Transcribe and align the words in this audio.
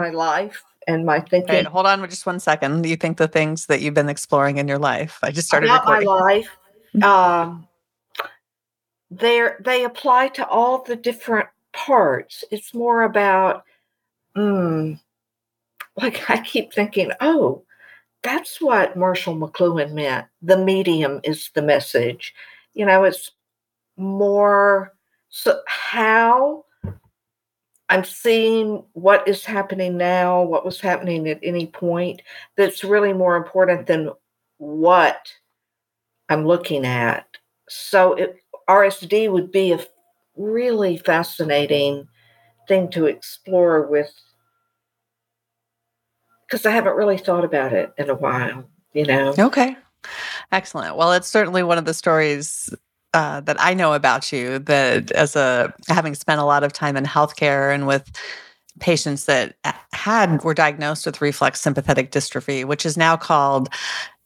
my 0.00 0.10
life 0.10 0.64
and 0.88 1.04
my 1.04 1.20
thinking. 1.20 1.64
Hold 1.66 1.86
on 1.86 2.08
just 2.08 2.26
one 2.26 2.40
second. 2.40 2.86
You 2.86 2.96
think 2.96 3.18
the 3.18 3.28
things 3.28 3.66
that 3.66 3.80
you've 3.82 3.94
been 3.94 4.08
exploring 4.08 4.56
in 4.56 4.66
your 4.66 4.78
life? 4.78 5.18
I 5.22 5.30
just 5.30 5.46
started 5.46 5.66
about 5.66 5.86
recording. 5.86 6.08
my 6.08 6.14
life. 6.14 6.56
Um, 7.02 7.68
they 9.10 9.48
they 9.60 9.84
apply 9.84 10.28
to 10.28 10.46
all 10.46 10.82
the 10.82 10.96
different 10.96 11.48
parts. 11.72 12.42
It's 12.50 12.74
more 12.74 13.02
about, 13.02 13.64
mm, 14.36 14.98
like 15.96 16.30
I 16.30 16.40
keep 16.40 16.72
thinking, 16.72 17.12
oh, 17.20 17.62
that's 18.22 18.60
what 18.60 18.96
Marshall 18.96 19.36
McLuhan 19.36 19.92
meant. 19.92 20.26
The 20.42 20.56
medium 20.56 21.20
is 21.22 21.50
the 21.54 21.62
message. 21.62 22.34
You 22.74 22.86
know, 22.86 23.04
it's 23.04 23.32
more 23.96 24.94
so 25.28 25.60
how 25.66 26.64
I'm 27.90 28.04
seeing 28.04 28.84
what 28.92 29.26
is 29.26 29.44
happening 29.44 29.96
now, 29.96 30.42
what 30.42 30.64
was 30.64 30.80
happening 30.80 31.28
at 31.28 31.40
any 31.42 31.66
point, 31.66 32.22
that's 32.56 32.84
really 32.84 33.12
more 33.12 33.36
important 33.36 33.88
than 33.88 34.10
what 34.58 35.32
I'm 36.28 36.46
looking 36.46 36.86
at. 36.86 37.26
So 37.68 38.14
it, 38.14 38.36
RSD 38.68 39.30
would 39.32 39.50
be 39.50 39.72
a 39.72 39.84
really 40.36 40.98
fascinating 40.98 42.06
thing 42.68 42.88
to 42.92 43.06
explore 43.06 43.86
with 43.88 44.12
because 46.46 46.64
I 46.64 46.70
haven't 46.70 46.96
really 46.96 47.18
thought 47.18 47.44
about 47.44 47.72
it 47.72 47.92
in 47.98 48.08
a 48.08 48.14
while, 48.14 48.68
you 48.92 49.04
know. 49.04 49.34
Okay. 49.38 49.76
Excellent. 50.52 50.96
Well, 50.96 51.12
it's 51.12 51.28
certainly 51.28 51.62
one 51.62 51.78
of 51.78 51.84
the 51.84 51.94
stories 51.94 52.72
uh, 53.14 53.40
that 53.40 53.56
I 53.60 53.74
know 53.74 53.92
about 53.92 54.32
you 54.32 54.58
that 54.60 55.10
as 55.12 55.36
a 55.36 55.72
having 55.88 56.14
spent 56.14 56.40
a 56.40 56.44
lot 56.44 56.62
of 56.62 56.72
time 56.72 56.96
in 56.96 57.04
healthcare 57.04 57.74
and 57.74 57.86
with 57.86 58.10
patients 58.78 59.24
that 59.24 59.56
had 59.92 60.42
were 60.44 60.54
diagnosed 60.54 61.06
with 61.06 61.20
reflex 61.20 61.60
sympathetic 61.60 62.12
dystrophy, 62.12 62.64
which 62.64 62.86
is 62.86 62.96
now 62.96 63.16
called 63.16 63.68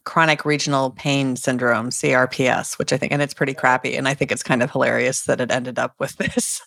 chronic 0.05 0.45
regional 0.45 0.91
pain 0.91 1.34
syndrome 1.34 1.89
CRPS, 1.89 2.78
which 2.78 2.92
I 2.92 2.98
think 2.98 3.12
and 3.12 3.23
it's 3.23 3.34
pretty 3.34 3.55
crappy 3.55 3.97
and 3.97 4.06
I 4.06 4.14
think 4.14 4.31
it's 4.31 4.42
kind 4.42 4.62
of 4.62 4.70
hilarious 4.70 5.23
that 5.23 5.41
it 5.41 5.51
ended 5.51 5.78
up 5.78 5.95
with 5.98 6.17
this 6.19 6.61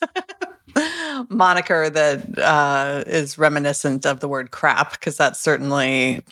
moniker 1.30 1.90
that 1.90 2.40
uh, 2.40 3.04
is 3.06 3.38
reminiscent 3.38 4.06
of 4.06 4.20
the 4.20 4.28
word 4.28 4.52
crap 4.52 4.92
because 4.92 5.18
that's 5.18 5.40
certainly 5.40 6.24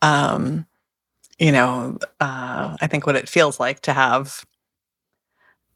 um, 0.00 0.66
you 1.38 1.52
know 1.52 1.98
uh, 2.20 2.76
I 2.80 2.86
think 2.86 3.06
what 3.06 3.16
it 3.16 3.28
feels 3.28 3.60
like 3.60 3.80
to 3.80 3.92
have 3.92 4.44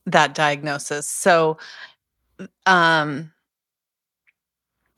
that 0.06 0.34
diagnosis. 0.34 1.06
So, 1.06 1.58
um, 2.66 3.32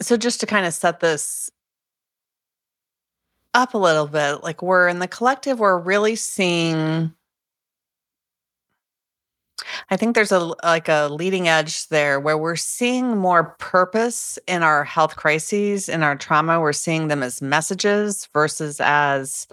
so 0.01 0.17
just 0.17 0.41
to 0.41 0.47
kind 0.47 0.67
of 0.67 0.75
set 0.75 1.01
this 1.01 1.51
up 3.55 3.75
a 3.75 3.79
little 3.79 4.07
bit, 4.07 4.43
like 4.43 4.63
we're 4.63 4.89
in 4.89 4.99
the 4.99 5.09
collective, 5.09 5.61
we're 5.61 5.79
really 5.79 6.17
seeing. 6.17 7.13
I 9.91 9.97
think 9.97 10.15
there's 10.15 10.33
a 10.33 10.55
like 10.65 10.89
a 10.89 11.09
leading 11.11 11.49
edge 11.49 11.89
there 11.89 12.19
where 12.19 12.37
we're 12.37 12.57
seeing 12.57 13.17
more 13.17 13.55
purpose 13.59 14.39
in 14.47 14.63
our 14.63 14.85
health 14.85 15.17
crises, 15.17 15.89
in 15.89 16.03
our 16.03 16.17
trauma. 16.17 16.61
We're 16.61 16.73
seeing 16.73 17.09
them 17.09 17.23
as 17.23 17.41
messages 17.41 18.29
versus 18.33 18.81
as 18.81 19.47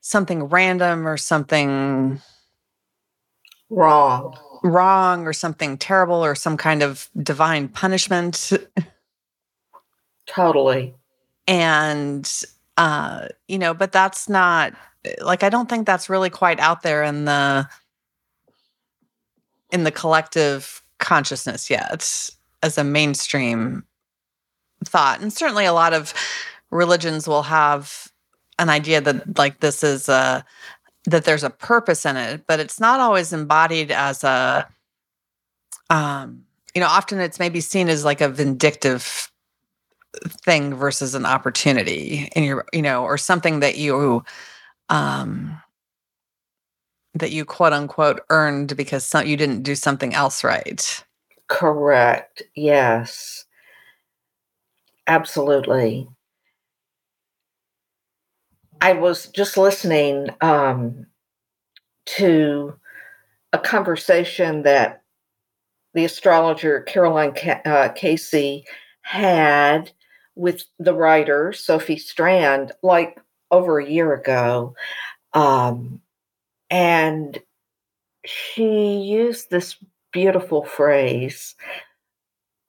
something 0.00 0.44
random 0.44 1.06
or 1.06 1.16
something 1.16 2.20
wrong. 3.70 4.36
Wrong 4.62 5.26
or 5.26 5.32
something 5.32 5.78
terrible 5.78 6.24
or 6.24 6.34
some 6.34 6.56
kind 6.56 6.82
of 6.82 7.08
divine 7.22 7.68
punishment. 7.68 8.52
Totally. 10.26 10.94
And 11.46 12.30
uh 12.76 13.28
you 13.48 13.58
know 13.58 13.72
but 13.72 13.90
that's 13.90 14.28
not 14.28 14.74
like 15.22 15.42
i 15.42 15.48
don't 15.48 15.66
think 15.66 15.86
that's 15.86 16.10
really 16.10 16.28
quite 16.28 16.60
out 16.60 16.82
there 16.82 17.02
in 17.02 17.24
the 17.24 17.66
in 19.70 19.84
the 19.84 19.90
collective 19.90 20.82
consciousness 20.98 21.70
yet 21.70 22.30
as 22.62 22.78
a 22.78 22.84
mainstream 22.84 23.84
thought. 24.84 25.20
And 25.20 25.32
certainly 25.32 25.64
a 25.64 25.72
lot 25.72 25.92
of 25.92 26.14
religions 26.70 27.28
will 27.28 27.42
have 27.42 28.10
an 28.58 28.70
idea 28.70 29.00
that 29.00 29.38
like 29.38 29.60
this 29.60 29.84
is 29.84 30.08
a 30.08 30.44
that 31.06 31.24
there's 31.24 31.44
a 31.44 31.50
purpose 31.50 32.04
in 32.04 32.16
it, 32.16 32.46
but 32.46 32.60
it's 32.60 32.80
not 32.80 33.00
always 33.00 33.32
embodied 33.32 33.90
as 33.90 34.24
a 34.24 34.68
um 35.90 36.42
you 36.74 36.80
know, 36.80 36.88
often 36.88 37.20
it's 37.20 37.38
maybe 37.38 37.60
seen 37.60 37.88
as 37.88 38.04
like 38.04 38.20
a 38.20 38.28
vindictive 38.28 39.30
thing 40.44 40.74
versus 40.74 41.14
an 41.14 41.24
opportunity 41.24 42.30
in 42.36 42.44
your 42.44 42.66
you 42.72 42.82
know, 42.82 43.04
or 43.04 43.16
something 43.18 43.60
that 43.60 43.78
you 43.78 44.24
um 44.88 45.60
that 47.14 47.30
you 47.32 47.44
quote 47.44 47.72
unquote 47.72 48.20
earned 48.30 48.76
because 48.76 49.04
some, 49.06 49.26
you 49.26 49.36
didn't 49.36 49.62
do 49.62 49.74
something 49.74 50.14
else 50.14 50.44
right. 50.44 51.04
Correct. 51.48 52.42
Yes. 52.54 53.44
Absolutely. 55.06 56.08
I 58.80 58.92
was 58.92 59.28
just 59.28 59.56
listening 59.56 60.28
um, 60.40 61.06
to 62.06 62.74
a 63.52 63.58
conversation 63.58 64.62
that 64.62 65.02
the 65.94 66.04
astrologer 66.04 66.82
Caroline 66.82 67.34
uh, 67.64 67.88
Casey 67.94 68.64
had 69.02 69.90
with 70.34 70.64
the 70.78 70.94
writer 70.94 71.52
Sophie 71.52 71.96
Strand, 71.96 72.72
like 72.82 73.18
over 73.50 73.78
a 73.78 73.88
year 73.88 74.12
ago. 74.12 74.74
Um, 75.32 76.00
and 76.68 77.38
she 78.24 78.98
used 78.98 79.50
this 79.50 79.76
beautiful 80.12 80.64
phrase 80.64 81.54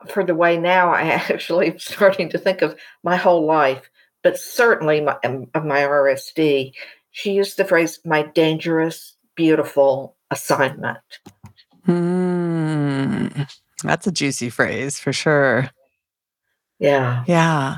for 0.08 0.24
the 0.24 0.36
way 0.36 0.58
now 0.58 0.94
I 0.94 1.02
actually 1.30 1.72
am 1.72 1.80
starting 1.80 2.30
to 2.30 2.38
think 2.38 2.62
of 2.62 2.78
my 3.04 3.16
whole 3.16 3.46
life 3.46 3.90
but 4.24 4.38
certainly 4.38 5.02
my, 5.02 5.18
um, 5.24 5.48
of 5.54 5.66
my 5.66 5.82
RSD, 5.82 6.74
she 7.12 7.32
used 7.34 7.58
the 7.58 7.66
phrase 7.66 8.00
"my 8.06 8.24
dangerous, 8.24 9.16
beautiful 9.36 10.16
assignment." 10.32 11.00
Hmm. 11.86 13.28
That's 13.84 14.08
a 14.08 14.12
juicy 14.12 14.50
phrase 14.50 15.00
for 15.00 15.14
sure. 15.14 15.70
Yeah. 16.80 17.24
Yeah. 17.28 17.78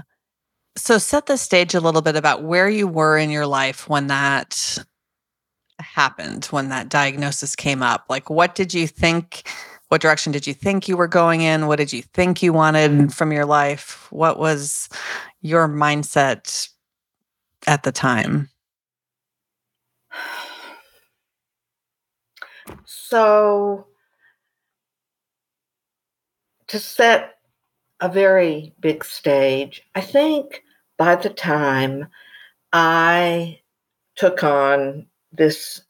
So 0.76 0.98
set 0.98 1.26
the 1.26 1.38
stage 1.38 1.76
a 1.76 1.80
little 1.80 2.02
bit 2.02 2.16
about 2.16 2.44
where 2.44 2.70
you 2.70 2.88
were 2.88 3.18
in 3.18 3.30
your 3.30 3.48
life 3.48 3.90
when 3.90 4.08
that 4.08 4.78
happened, 5.80 6.46
when 6.46 6.70
that 6.70 6.90
diagnosis 6.90 7.56
came 7.56 7.84
up. 7.84 8.06
Like, 8.10 8.30
what 8.30 8.56
did 8.56 8.74
you 8.74 8.88
think? 8.88 9.48
What 9.90 10.02
direction 10.02 10.32
did 10.32 10.46
you 10.46 10.54
think 10.54 10.88
you 10.88 10.96
were 10.96 11.08
going 11.08 11.42
in? 11.42 11.68
What 11.68 11.78
did 11.78 11.92
you 11.92 12.04
think 12.04 12.44
you 12.44 12.54
wanted 12.54 13.14
from 13.14 13.32
your 13.32 13.46
life? 13.46 14.08
What 14.12 14.38
was 14.38 14.88
your 15.42 15.68
mindset 15.68 16.70
at 17.68 17.84
the 17.84 17.92
time? 17.92 18.50
So, 22.86 23.88
to 26.68 26.80
set 26.80 27.36
a 28.00 28.10
very 28.10 28.74
big 28.80 29.04
stage, 29.04 29.84
I 29.96 30.02
think 30.02 30.64
by 30.98 31.16
the 31.16 31.30
time 31.30 32.08
I 32.72 33.60
took 34.16 34.44
on 34.44 35.08
this 35.32 35.82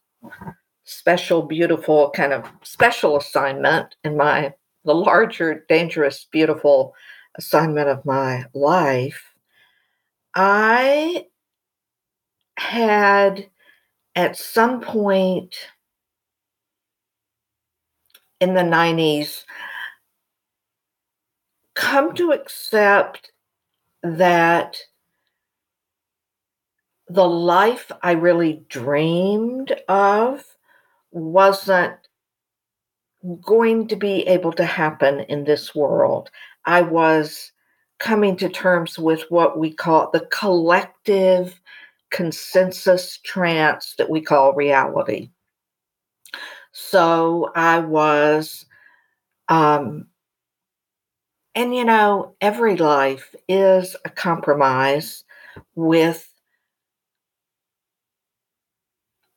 special, 0.83 1.41
beautiful 1.41 2.11
kind 2.11 2.33
of 2.33 2.45
special 2.63 3.17
assignment 3.17 3.95
in 4.03 4.17
my 4.17 4.53
the 4.85 4.95
larger, 4.95 5.65
dangerous, 5.67 6.25
beautiful 6.31 6.95
assignment 7.37 7.89
of 7.89 8.05
my 8.05 8.45
life, 8.53 9.28
I 10.41 11.25
had 12.55 13.49
at 14.15 14.37
some 14.37 14.79
point 14.79 15.53
in 18.39 18.53
the 18.53 18.61
90s 18.61 19.43
come 21.75 22.15
to 22.15 22.31
accept 22.31 23.33
that 24.01 24.77
the 27.09 27.27
life 27.27 27.91
I 28.01 28.13
really 28.13 28.63
dreamed 28.69 29.73
of 29.89 30.45
wasn't 31.11 31.97
going 33.41 33.89
to 33.89 33.97
be 33.97 34.25
able 34.25 34.53
to 34.53 34.63
happen 34.63 35.19
in 35.19 35.43
this 35.43 35.75
world. 35.75 36.29
I 36.63 36.81
was 36.81 37.51
coming 37.99 38.35
to 38.37 38.49
terms 38.49 38.97
with 38.97 39.23
what 39.29 39.59
we 39.59 39.73
call 39.73 40.09
the 40.11 40.25
collective 40.31 41.59
consensus 42.09 43.19
trance 43.23 43.95
that 43.97 44.09
we 44.09 44.21
call 44.21 44.53
reality. 44.53 45.29
So 46.71 47.51
I 47.55 47.79
was 47.79 48.65
um, 49.49 50.07
and 51.55 51.75
you 51.75 51.83
know, 51.83 52.35
every 52.41 52.77
life 52.77 53.35
is 53.47 53.95
a 54.05 54.09
compromise 54.09 55.23
with 55.75 56.31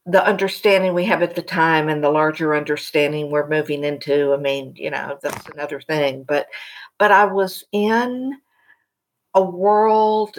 the 0.05 0.25
understanding 0.25 0.95
we 0.95 1.05
have 1.05 1.23
at 1.23 1.35
the 1.37 1.43
time 1.43 1.89
and 1.89 2.03
the 2.03 2.11
larger 2.11 2.55
understanding 2.55 3.31
we're 3.31 3.49
moving 3.49 3.85
into. 3.85 4.35
I 4.35 4.37
mean, 4.37 4.75
you 4.77 4.91
know, 4.91 5.19
that's 5.23 5.49
another 5.49 5.81
thing. 5.81 6.25
But 6.25 6.47
but 6.99 7.11
I 7.11 7.25
was 7.25 7.65
in 7.73 8.39
a 9.35 9.43
world 9.43 10.39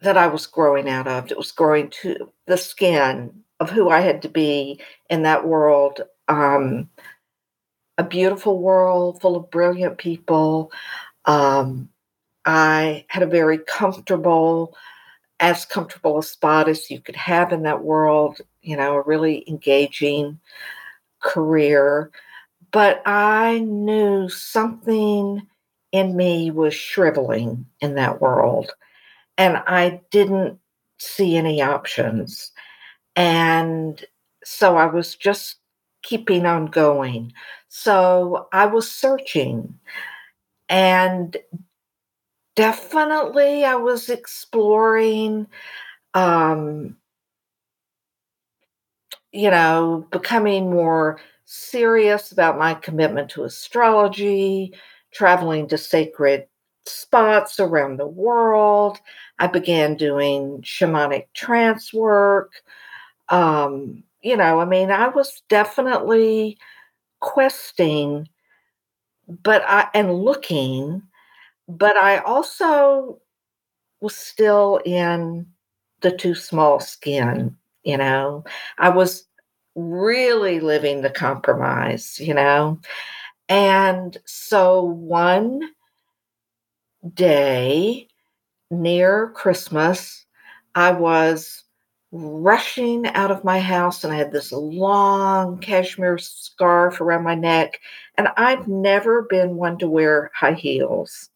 that 0.00 0.16
I 0.16 0.26
was 0.26 0.46
growing 0.46 0.88
out 0.88 1.06
of. 1.06 1.30
It 1.30 1.36
was 1.36 1.52
growing 1.52 1.90
to 2.02 2.32
the 2.46 2.56
skin 2.56 3.42
of 3.60 3.70
who 3.70 3.88
I 3.88 4.00
had 4.00 4.22
to 4.22 4.28
be 4.28 4.80
in 5.08 5.22
that 5.22 5.46
world. 5.46 6.00
Um, 6.28 6.90
a 7.98 8.04
beautiful 8.04 8.60
world 8.60 9.20
full 9.20 9.36
of 9.36 9.50
brilliant 9.50 9.98
people. 9.98 10.72
Um, 11.24 11.88
I 12.44 13.04
had 13.08 13.22
a 13.22 13.26
very 13.26 13.58
comfortable, 13.58 14.76
as 15.38 15.64
comfortable 15.64 16.18
a 16.18 16.22
spot 16.22 16.68
as 16.68 16.90
you 16.90 17.00
could 17.00 17.16
have 17.16 17.52
in 17.52 17.62
that 17.62 17.84
world, 17.84 18.40
you 18.62 18.76
know, 18.76 18.96
a 18.96 19.02
really 19.02 19.48
engaging 19.48 20.40
career. 21.20 22.10
But 22.72 23.02
I 23.06 23.60
knew 23.60 24.28
something 24.28 25.46
in 25.92 26.16
me 26.16 26.50
was 26.50 26.74
shriveling 26.74 27.66
in 27.80 27.94
that 27.96 28.20
world. 28.20 28.72
And 29.38 29.58
I 29.66 30.00
didn't 30.10 30.58
see 30.98 31.36
any 31.36 31.62
options. 31.62 32.52
And 33.16 34.04
so 34.44 34.76
I 34.76 34.86
was 34.86 35.16
just 35.16 35.56
keeping 36.02 36.46
on 36.46 36.66
going. 36.66 37.32
So 37.68 38.48
I 38.52 38.66
was 38.66 38.90
searching 38.90 39.74
and 40.68 41.36
definitely 42.56 43.64
I 43.64 43.74
was 43.76 44.08
exploring 44.10 45.46
um 46.14 46.96
you 49.32 49.50
know 49.50 50.06
becoming 50.10 50.70
more 50.70 51.20
serious 51.44 52.32
about 52.32 52.58
my 52.58 52.74
commitment 52.74 53.28
to 53.30 53.44
astrology, 53.44 54.72
traveling 55.12 55.68
to 55.68 55.78
sacred 55.78 56.46
spots 56.86 57.60
around 57.60 57.98
the 57.98 58.06
world. 58.06 58.98
I 59.38 59.46
began 59.46 59.96
doing 59.96 60.62
shamanic 60.62 61.26
trance 61.34 61.92
work. 61.92 62.52
Um, 63.28 64.04
you 64.22 64.36
know, 64.36 64.60
I 64.60 64.64
mean, 64.64 64.90
I 64.90 65.08
was 65.08 65.42
definitely 65.48 66.58
questing, 67.20 68.28
but 69.42 69.62
I 69.66 69.88
and 69.94 70.14
looking, 70.14 71.02
but 71.68 71.96
I 71.96 72.18
also 72.18 73.20
was 74.00 74.16
still 74.16 74.80
in 74.84 75.46
the 76.02 76.12
too 76.16 76.34
small 76.34 76.80
skin, 76.80 77.56
you 77.84 77.96
know. 77.96 78.44
I 78.78 78.90
was 78.90 79.26
really 79.76 80.60
living 80.60 81.02
the 81.02 81.10
compromise, 81.10 82.18
you 82.20 82.34
know. 82.34 82.80
And 83.52 84.16
so 84.24 84.82
one 84.82 85.60
day 87.12 88.08
near 88.70 89.28
Christmas, 89.34 90.24
I 90.74 90.92
was 90.92 91.62
rushing 92.12 93.06
out 93.08 93.30
of 93.30 93.44
my 93.44 93.60
house 93.60 94.04
and 94.04 94.12
I 94.12 94.16
had 94.16 94.32
this 94.32 94.52
long 94.52 95.58
cashmere 95.58 96.16
scarf 96.16 97.02
around 97.02 97.24
my 97.24 97.34
neck. 97.34 97.78
And 98.16 98.28
I've 98.38 98.68
never 98.68 99.24
been 99.28 99.56
one 99.56 99.76
to 99.80 99.86
wear 99.86 100.30
high 100.34 100.54
heels. 100.54 101.28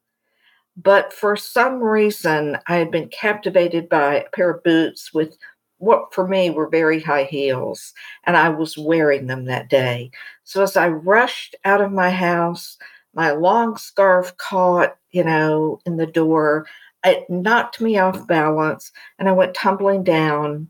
But 0.75 1.13
for 1.13 1.37
some 1.37 1.83
reason, 1.83 2.57
I 2.67 2.77
had 2.77 2.91
been 2.91 3.11
captivated 3.11 3.91
by 3.91 4.15
a 4.15 4.31
pair 4.31 4.53
of 4.53 4.65
boots 4.65 5.13
with 5.13 5.37
what 5.79 6.13
for 6.15 6.27
me 6.27 6.51
were 6.51 6.69
very 6.69 7.01
high 7.01 7.25
heels, 7.25 7.93
and 8.25 8.37
I 8.37 8.49
was 8.49 8.79
wearing 8.79 9.27
them 9.27 9.45
that 9.45 9.69
day. 9.69 10.11
So 10.45 10.63
as 10.63 10.77
I 10.77 10.89
rushed 10.89 11.55
out 11.65 11.81
of 11.81 11.93
my 11.93 12.11
house, 12.11 12.79
my 13.15 13.33
long 13.33 13.77
scarf 13.77 14.37
caught, 14.37 14.97
you 15.11 15.25
know, 15.25 15.81
in 15.87 15.97
the 15.97 16.07
door. 16.07 16.67
It 17.05 17.29
knocked 17.31 17.81
me 17.81 17.99
off 17.99 18.27
balance, 18.27 18.93
and 19.19 19.29
I 19.29 19.33
went 19.33 19.55
tumbling 19.55 20.05
down 20.05 20.69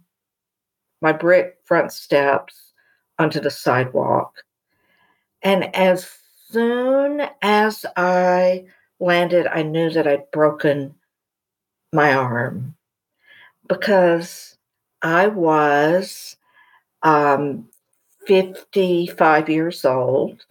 my 1.01 1.13
brick 1.13 1.59
front 1.65 1.93
steps 1.93 2.73
onto 3.19 3.41
the 3.41 3.51
sidewalk. 3.51 4.45
And 5.43 5.75
as 5.75 6.09
soon 6.49 7.23
as 7.43 7.85
I 7.97 8.67
landed, 9.01 9.47
I 9.47 9.63
knew 9.63 9.91
that 9.91 10.07
I'd 10.07 10.31
broken 10.31 10.95
my 11.93 12.13
arm 12.13 12.77
because 13.69 14.56
I 15.07 15.29
was 15.29 16.37
um, 17.05 17.69
55 18.27 19.49
years 19.49 19.85
old 19.85 20.45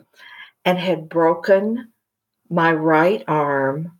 and 0.63 0.77
had 0.77 1.09
broken 1.09 1.91
my 2.49 2.71
right 2.71 3.21
arm 3.27 3.91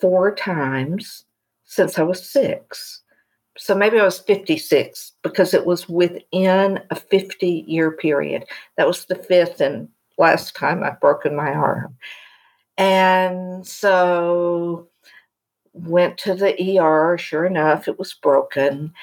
four 0.00 0.32
times 0.32 1.24
since 1.64 1.98
I 1.98 2.04
was 2.04 2.24
six. 2.24 3.02
So 3.58 3.74
maybe 3.74 3.98
I 3.98 4.04
was 4.04 4.20
56 4.20 5.14
because 5.24 5.52
it 5.52 5.66
was 5.66 5.88
within 5.88 6.80
a 6.92 6.94
50 6.94 7.64
year 7.66 7.90
period. 7.90 8.44
That 8.76 8.86
was 8.86 9.06
the 9.06 9.16
fifth 9.16 9.60
and 9.60 9.88
last 10.16 10.54
time 10.54 10.84
I've 10.84 11.00
broken 11.00 11.34
my 11.34 11.52
arm. 11.52 11.96
And 12.78 13.66
so 13.66 14.86
went 15.72 16.18
to 16.18 16.36
the 16.36 16.78
ER. 16.78 17.18
Sure 17.18 17.46
enough, 17.46 17.88
it 17.88 17.98
was 17.98 18.14
broken. 18.14 18.94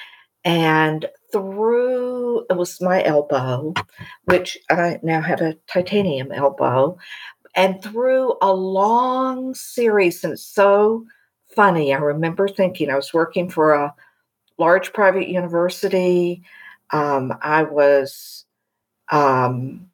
And 0.44 1.06
through 1.30 2.44
it 2.50 2.56
was 2.56 2.80
my 2.80 3.02
elbow, 3.04 3.74
which 4.24 4.58
I 4.70 4.98
now 5.02 5.20
have 5.20 5.40
a 5.40 5.56
titanium 5.66 6.32
elbow, 6.32 6.98
and 7.54 7.82
through 7.82 8.34
a 8.42 8.52
long 8.52 9.54
series, 9.54 10.24
and 10.24 10.32
it's 10.32 10.44
so 10.44 11.04
funny. 11.54 11.94
I 11.94 11.98
remember 11.98 12.48
thinking 12.48 12.90
I 12.90 12.96
was 12.96 13.14
working 13.14 13.48
for 13.48 13.72
a 13.72 13.94
large 14.58 14.92
private 14.92 15.28
university. 15.28 16.42
Um, 16.90 17.32
I 17.42 17.62
was 17.62 18.44
um, 19.10 19.90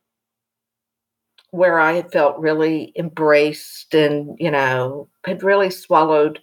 where 1.51 1.79
I 1.79 1.95
had 1.95 2.13
felt 2.13 2.39
really 2.39 2.93
embraced 2.97 3.95
and, 3.95 4.37
you 4.39 4.51
know, 4.51 5.09
had 5.25 5.43
really 5.43 5.71
swallowed 5.71 6.41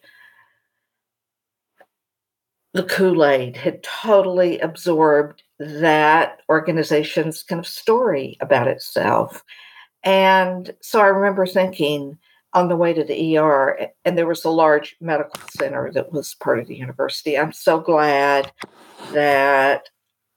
the 2.75 2.84
Kool 2.84 3.25
Aid, 3.25 3.55
had 3.55 3.82
totally 3.84 4.60
absorbed 4.60 5.44
that 5.60 6.41
organization's 6.50 7.41
kind 7.41 7.60
of 7.60 7.65
story 7.65 8.36
about 8.41 8.67
itself. 8.67 9.46
And 10.03 10.75
so 10.82 11.00
I 11.00 11.08
remember 11.08 11.46
thinking 11.46 12.17
on 12.53 12.67
the 12.67 12.75
way 12.75 12.91
to 12.91 13.05
the 13.05 13.38
ER, 13.38 13.89
and 14.03 14.17
there 14.17 14.27
was 14.27 14.44
a 14.44 14.50
large 14.50 14.98
medical 15.00 15.41
center 15.58 15.89
that 15.94 16.12
was 16.12 16.36
part 16.36 16.60
of 16.60 16.67
the 16.67 16.75
university. 16.75 17.38
I'm 17.38 17.53
so 17.53 17.79
glad 17.79 18.51
that 19.13 19.88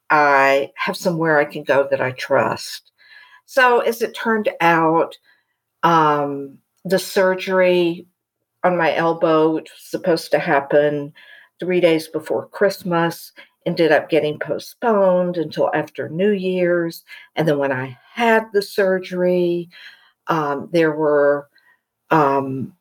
I 0.08 0.70
have 0.76 0.96
somewhere 0.96 1.40
I 1.40 1.44
can 1.44 1.64
go 1.64 1.88
that 1.90 2.00
I 2.00 2.12
trust. 2.12 2.92
So, 3.46 3.80
as 3.80 4.00
it 4.00 4.14
turned 4.14 4.48
out, 4.60 5.18
um, 5.82 6.58
the 6.84 7.00
surgery 7.00 8.06
on 8.62 8.76
my 8.76 8.94
elbow, 8.94 9.50
which 9.50 9.70
was 9.72 9.82
supposed 9.82 10.30
to 10.30 10.38
happen 10.38 11.12
three 11.60 11.80
days 11.80 12.08
before 12.08 12.48
Christmas, 12.48 13.32
ended 13.66 13.92
up 13.92 14.08
getting 14.08 14.38
postponed 14.38 15.36
until 15.36 15.70
after 15.74 16.08
New 16.08 16.30
Year's. 16.30 17.04
And 17.36 17.46
then 17.46 17.58
when 17.58 17.72
I 17.72 17.98
had 18.12 18.46
the 18.52 18.62
surgery, 18.62 19.68
um, 20.28 20.68
there 20.72 20.92
were, 20.92 21.48
um, 22.10 22.74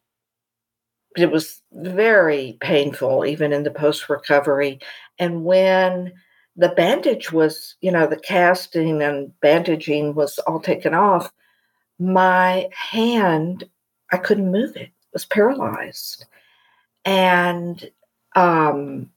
it 1.18 1.32
was 1.32 1.62
very 1.74 2.58
painful, 2.62 3.26
even 3.26 3.52
in 3.52 3.64
the 3.64 3.72
post 3.72 4.08
recovery. 4.08 4.80
And 5.20 5.44
when 5.44 6.14
the 6.56 6.70
bandage 6.70 7.32
was, 7.32 7.76
you 7.82 7.92
know, 7.92 8.08
the 8.08 8.20
casting 8.20 9.02
and 9.02 9.38
bandaging 9.42 10.16
was 10.16 10.40
all 10.40 10.60
taken 10.60 10.94
off. 10.94 11.32
My 12.00 12.70
hand, 12.72 13.64
I 14.12 14.18
couldn't 14.18 14.52
move 14.52 14.76
it, 14.76 14.82
it 14.84 14.92
was 15.14 15.26
paralyzed. 15.26 16.26
And 17.06 17.90
um, 18.38 19.10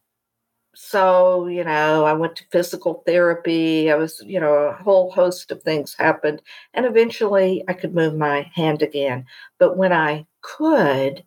so, 0.74 1.46
you 1.46 1.64
know, 1.64 2.04
I 2.06 2.14
went 2.14 2.36
to 2.36 2.44
physical 2.50 3.02
therapy. 3.06 3.90
I 3.90 3.96
was, 3.96 4.22
you 4.24 4.40
know, 4.40 4.54
a 4.54 4.72
whole 4.74 5.10
host 5.10 5.50
of 5.50 5.62
things 5.62 5.94
happened. 5.94 6.42
And 6.74 6.86
eventually 6.86 7.64
I 7.68 7.74
could 7.74 7.94
move 7.94 8.14
my 8.16 8.50
hand 8.54 8.82
again. 8.82 9.26
But 9.58 9.76
when 9.76 9.92
I 9.92 10.26
could, 10.42 11.24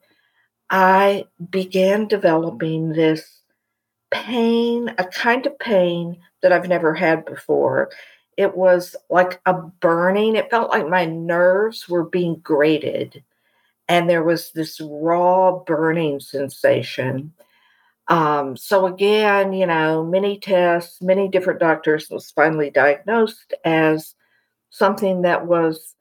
I 0.71 1.25
began 1.51 2.07
developing 2.07 2.93
this 2.93 3.41
pain, 4.11 4.93
a 4.97 5.05
kind 5.05 5.45
of 5.45 5.59
pain 5.59 6.19
that 6.41 6.51
I've 6.51 6.67
never 6.69 6.93
had 6.95 7.25
before. 7.25 7.91
it 8.37 8.57
was 8.57 8.95
like 9.09 9.39
a 9.45 9.53
burning. 9.53 10.35
It 10.35 10.49
felt 10.49 10.71
like 10.71 10.87
my 10.89 11.05
nerves 11.05 11.87
were 11.87 12.05
being 12.05 12.37
grated. 12.37 13.23
And 13.87 14.09
there 14.09 14.23
was 14.23 14.51
this 14.51 14.81
raw 14.81 15.59
burning 15.59 16.19
sensation. 16.19 17.33
Um, 18.09 18.57
so 18.57 18.85
again, 18.85 19.53
you 19.53 19.65
know, 19.65 20.03
many 20.03 20.37
tests, 20.37 21.01
many 21.01 21.27
different 21.29 21.59
doctors 21.59 22.09
was 22.09 22.31
finally 22.31 22.69
diagnosed 22.69 23.53
as 23.63 24.15
something 24.69 25.21
that 25.21 25.45
was 25.45 25.95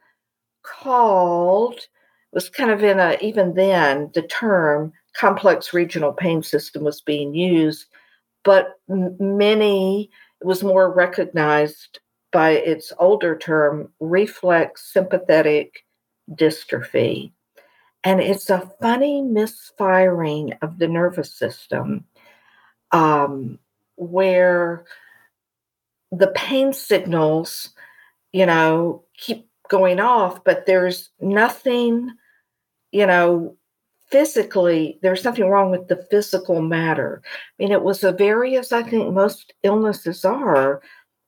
called 0.62 1.80
was 2.32 2.48
kind 2.48 2.70
of 2.70 2.82
in 2.82 2.98
a 2.98 3.16
even 3.20 3.54
then 3.54 4.10
the 4.14 4.22
term 4.22 4.92
complex 5.14 5.74
regional 5.74 6.12
pain 6.12 6.42
system 6.42 6.82
was 6.82 7.00
being 7.02 7.34
used, 7.34 7.86
but 8.44 8.80
many 8.88 10.10
was 10.42 10.64
more 10.64 10.92
recognized 10.92 12.00
by 12.32 12.50
its 12.52 12.92
older 12.98 13.36
term, 13.36 13.92
reflex 14.00 14.90
sympathetic 14.92 15.84
dystrophy. 16.30 17.32
And 18.04 18.20
it's 18.20 18.50
a 18.50 18.70
funny 18.80 19.22
misfiring 19.22 20.54
of 20.60 20.78
the 20.78 20.88
nervous 20.88 21.32
system 21.32 22.04
um, 22.90 23.58
where 23.96 24.84
the 26.10 26.32
pain 26.34 26.72
signals, 26.72 27.70
you 28.32 28.44
know, 28.44 29.04
keep 29.16 29.48
going 29.68 30.00
off, 30.00 30.42
but 30.44 30.66
there's 30.66 31.10
nothing, 31.20 32.10
you 32.90 33.06
know, 33.06 33.56
physically, 34.10 34.98
there's 35.00 35.24
nothing 35.24 35.48
wrong 35.48 35.70
with 35.70 35.88
the 35.88 36.06
physical 36.10 36.60
matter. 36.60 37.22
I 37.24 37.62
mean, 37.62 37.72
it 37.72 37.82
was 37.82 38.04
a 38.04 38.12
very, 38.12 38.56
as 38.58 38.72
I 38.72 38.82
think 38.82 39.14
most 39.14 39.54
illnesses 39.62 40.24
are, 40.24 40.82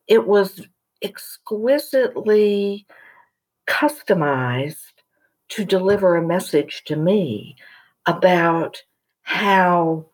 it 0.07 0.27
was 0.27 0.61
exquisitely 1.03 2.87
customized 3.67 4.94
to 5.55 5.65
deliver 5.65 6.17
a 6.17 6.27
message 6.27 6.83
to 6.85 6.97
me 6.97 7.55
about 8.07 8.83
how 9.23 10.07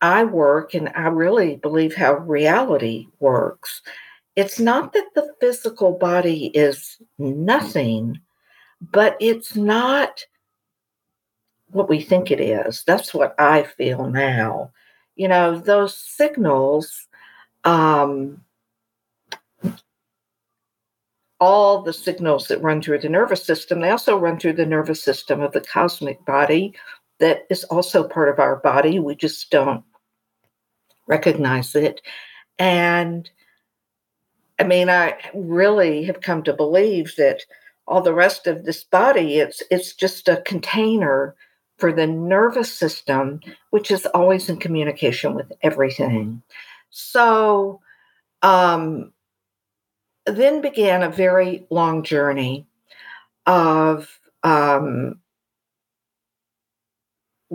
I 0.00 0.24
work 0.24 0.74
and 0.74 0.88
I 0.94 1.08
really 1.08 1.56
believe 1.56 1.94
how 1.94 2.14
reality 2.14 3.08
works. 3.18 3.82
It's 4.36 4.60
not 4.60 4.92
that 4.92 5.08
the 5.14 5.34
physical 5.40 5.92
body 5.92 6.46
is 6.54 6.96
nothing, 7.18 8.20
but 8.80 9.16
it's 9.20 9.56
not 9.56 10.24
what 11.70 11.88
we 11.88 12.00
think 12.00 12.30
it 12.30 12.40
is. 12.40 12.84
That's 12.86 13.12
what 13.12 13.34
I 13.40 13.64
feel 13.64 14.08
now. 14.08 14.70
You 15.16 15.26
know, 15.26 15.58
those 15.58 15.96
signals 15.96 17.08
um, 17.64 18.40
all 21.42 21.82
the 21.82 21.92
signals 21.92 22.46
that 22.46 22.62
run 22.62 22.80
through 22.80 23.00
the 23.00 23.08
nervous 23.08 23.44
system, 23.44 23.80
they 23.80 23.90
also 23.90 24.16
run 24.16 24.38
through 24.38 24.52
the 24.52 24.64
nervous 24.64 25.02
system 25.02 25.40
of 25.40 25.50
the 25.50 25.60
cosmic 25.60 26.24
body 26.24 26.72
that 27.18 27.48
is 27.50 27.64
also 27.64 28.06
part 28.06 28.28
of 28.28 28.38
our 28.38 28.54
body. 28.54 29.00
We 29.00 29.16
just 29.16 29.50
don't 29.50 29.82
recognize 31.08 31.74
it. 31.74 32.00
And 32.60 33.28
I 34.60 34.62
mean, 34.62 34.88
I 34.88 35.16
really 35.34 36.04
have 36.04 36.20
come 36.20 36.44
to 36.44 36.52
believe 36.52 37.12
that 37.16 37.42
all 37.88 38.02
the 38.02 38.14
rest 38.14 38.46
of 38.46 38.64
this 38.64 38.84
body, 38.84 39.38
it's 39.38 39.64
it's 39.68 39.94
just 39.94 40.28
a 40.28 40.42
container 40.42 41.34
for 41.76 41.92
the 41.92 42.06
nervous 42.06 42.72
system, 42.72 43.40
which 43.70 43.90
is 43.90 44.06
always 44.14 44.48
in 44.48 44.58
communication 44.58 45.34
with 45.34 45.50
everything. 45.62 46.40
So 46.90 47.80
um 48.42 49.12
then 50.26 50.60
began 50.60 51.02
a 51.02 51.10
very 51.10 51.66
long 51.70 52.02
journey 52.02 52.66
of 53.46 54.18
um, 54.42 55.20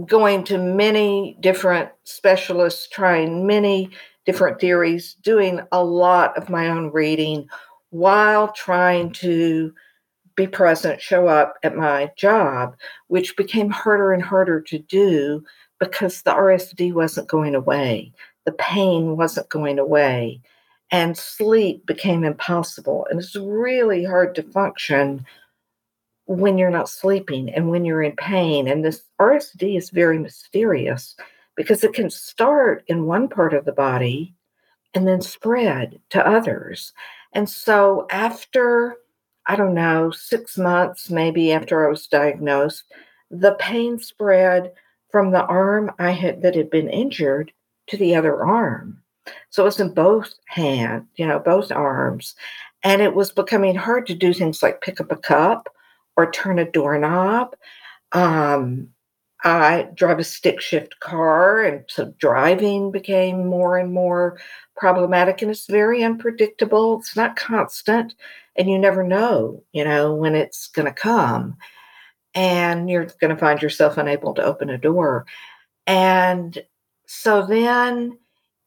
going 0.06 0.44
to 0.46 0.58
many 0.58 1.38
different 1.40 1.90
specialists, 2.04 2.88
trying 2.90 3.48
many 3.48 3.90
different 4.26 4.60
theories, 4.60 5.16
doing 5.22 5.62
a 5.72 5.84
lot 5.84 6.38
of 6.38 6.50
my 6.50 6.68
own 6.68 6.92
reading 6.92 7.48
while 7.90 8.52
trying 8.52 9.12
to 9.12 9.74
be 10.36 10.46
present, 10.46 11.02
show 11.02 11.28
up 11.28 11.56
at 11.64 11.76
my 11.76 12.12
job, 12.16 12.76
which 13.08 13.36
became 13.38 13.70
harder 13.70 14.14
and 14.14 14.22
harder 14.22 14.62
to 14.62 14.78
do 14.78 15.44
because 15.80 16.22
the 16.22 16.32
RSD 16.32 16.94
wasn't 16.94 17.28
going 17.28 17.56
away. 17.56 18.14
The 18.46 18.52
pain 18.52 19.18
wasn't 19.18 19.50
going 19.50 19.80
away 19.80 20.42
and 20.92 21.18
sleep 21.18 21.86
became 21.86 22.24
impossible. 22.24 23.08
And 23.10 23.20
it's 23.20 23.36
really 23.36 24.04
hard 24.04 24.36
to 24.36 24.44
function 24.44 25.26
when 26.26 26.58
you're 26.58 26.70
not 26.70 26.90
sleeping 26.90 27.50
and 27.54 27.70
when 27.70 27.86
you're 27.86 28.04
in 28.04 28.16
pain. 28.16 28.68
And 28.68 28.84
this 28.84 29.04
RSD 29.20 29.78
is 29.78 29.90
very 29.90 30.20
mysterious 30.20 31.16
because 31.56 31.84
it 31.84 31.94
can 31.94 32.10
start 32.10 32.84
in 32.88 33.06
one 33.06 33.28
part 33.28 33.54
of 33.54 33.66
the 33.66 33.72
body 33.72 34.36
and 34.94 35.08
then 35.08 35.22
spread 35.22 36.00
to 36.10 36.26
others. 36.26 36.94
And 37.34 37.50
so 37.50 38.08
after, 38.10 38.98
I 39.46 39.56
don't 39.56 39.74
know, 39.74 40.12
six 40.12 40.58
months 40.58 41.10
maybe 41.10 41.52
after 41.52 41.86
I 41.86 41.90
was 41.90 42.08
diagnosed, 42.08 42.84
the 43.30 43.56
pain 43.60 44.00
spread 44.00 44.72
from 45.12 45.32
the 45.32 45.46
arm 45.46 45.92
I 46.00 46.12
had 46.12 46.42
that 46.42 46.56
had 46.56 46.70
been 46.70 46.90
injured 46.90 47.52
to 47.88 47.98
the 47.98 48.16
other 48.16 48.46
arm. 48.46 49.02
So 49.50 49.64
it 49.64 49.66
was 49.66 49.80
in 49.80 49.94
both 49.94 50.34
hands, 50.48 51.06
you 51.16 51.26
know, 51.26 51.40
both 51.40 51.72
arms. 51.72 52.36
And 52.84 53.02
it 53.02 53.16
was 53.16 53.32
becoming 53.32 53.76
hard 53.76 54.08
to 54.08 54.16
do 54.16 54.34
things 54.34 54.62
like 54.62 54.82
pick 54.82 55.02
up 55.02 55.12
a 55.12 55.18
cup 55.18 55.68
or 56.16 56.32
turn 56.32 56.60
a 56.60 56.70
doorknob. 56.70 57.56
Um, 58.12 58.90
I 59.44 59.88
drive 59.94 60.20
a 60.20 60.24
stick 60.24 60.62
shift 60.62 61.00
car, 61.00 61.62
and 61.64 61.84
so 61.88 62.14
driving 62.18 62.92
became 62.92 63.46
more 63.46 63.78
and 63.78 63.94
more 63.94 64.40
problematic. 64.76 65.42
And 65.42 65.52
it's 65.52 65.68
very 65.68 66.04
unpredictable. 66.04 67.00
It's 67.00 67.16
not 67.16 67.36
constant, 67.36 68.16
and 68.56 68.70
you 68.70 68.80
never 68.80 69.04
know, 69.04 69.64
you 69.74 69.84
know, 69.84 70.16
when 70.16 70.36
it's 70.36 70.68
going 70.68 70.88
to 70.88 70.92
come. 70.92 71.58
And 72.34 72.90
you're 72.90 73.08
going 73.20 73.34
to 73.34 73.38
find 73.38 73.62
yourself 73.62 73.98
unable 73.98 74.34
to 74.36 74.44
open 74.44 74.70
a 74.70 74.78
door. 74.78 75.26
And 75.86 76.58
so 77.06 77.46
then 77.46 78.18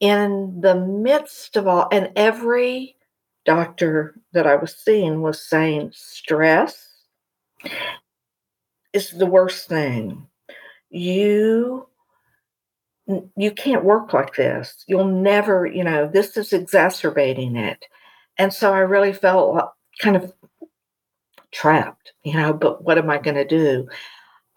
in 0.00 0.60
the 0.60 0.74
midst 0.74 1.56
of 1.56 1.66
all, 1.68 1.88
and 1.92 2.10
every 2.16 2.96
doctor 3.44 4.14
that 4.32 4.46
I 4.46 4.56
was 4.56 4.74
seeing 4.76 5.22
was 5.22 5.42
saying 5.42 5.92
stress 5.94 6.88
is 8.92 9.10
the 9.10 9.26
worst 9.26 9.68
thing. 9.68 10.26
You 10.90 11.86
you 13.36 13.50
can't 13.50 13.84
work 13.84 14.12
like 14.12 14.36
this. 14.36 14.84
You'll 14.86 15.04
never, 15.04 15.66
you 15.66 15.82
know, 15.82 16.06
this 16.06 16.36
is 16.36 16.52
exacerbating 16.52 17.56
it. 17.56 17.84
And 18.38 18.52
so 18.52 18.72
I 18.72 18.78
really 18.78 19.12
felt 19.12 19.72
kind 19.98 20.14
of 20.16 20.32
trapped, 21.50 22.12
you 22.22 22.34
know, 22.34 22.52
but 22.52 22.84
what 22.84 22.98
am 22.98 23.10
I 23.10 23.18
going 23.18 23.34
to 23.34 23.44
do? 23.44 23.88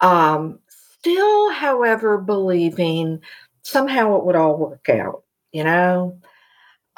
Um, 0.00 0.60
still, 0.68 1.50
however, 1.50 2.18
believing 2.18 3.20
somehow 3.62 4.16
it 4.16 4.24
would 4.24 4.36
all 4.36 4.56
work 4.56 4.88
out 4.88 5.23
you 5.54 5.64
know? 5.64 6.18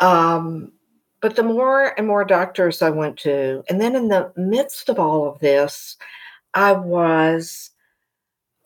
Um, 0.00 0.72
but 1.20 1.36
the 1.36 1.42
more 1.42 1.96
and 1.98 2.06
more 2.06 2.24
doctors 2.24 2.82
I 2.82 2.90
went 2.90 3.18
to, 3.20 3.62
and 3.68 3.80
then 3.80 3.94
in 3.94 4.08
the 4.08 4.32
midst 4.36 4.88
of 4.88 4.98
all 4.98 5.28
of 5.28 5.38
this, 5.38 5.96
I 6.54 6.72
was 6.72 7.70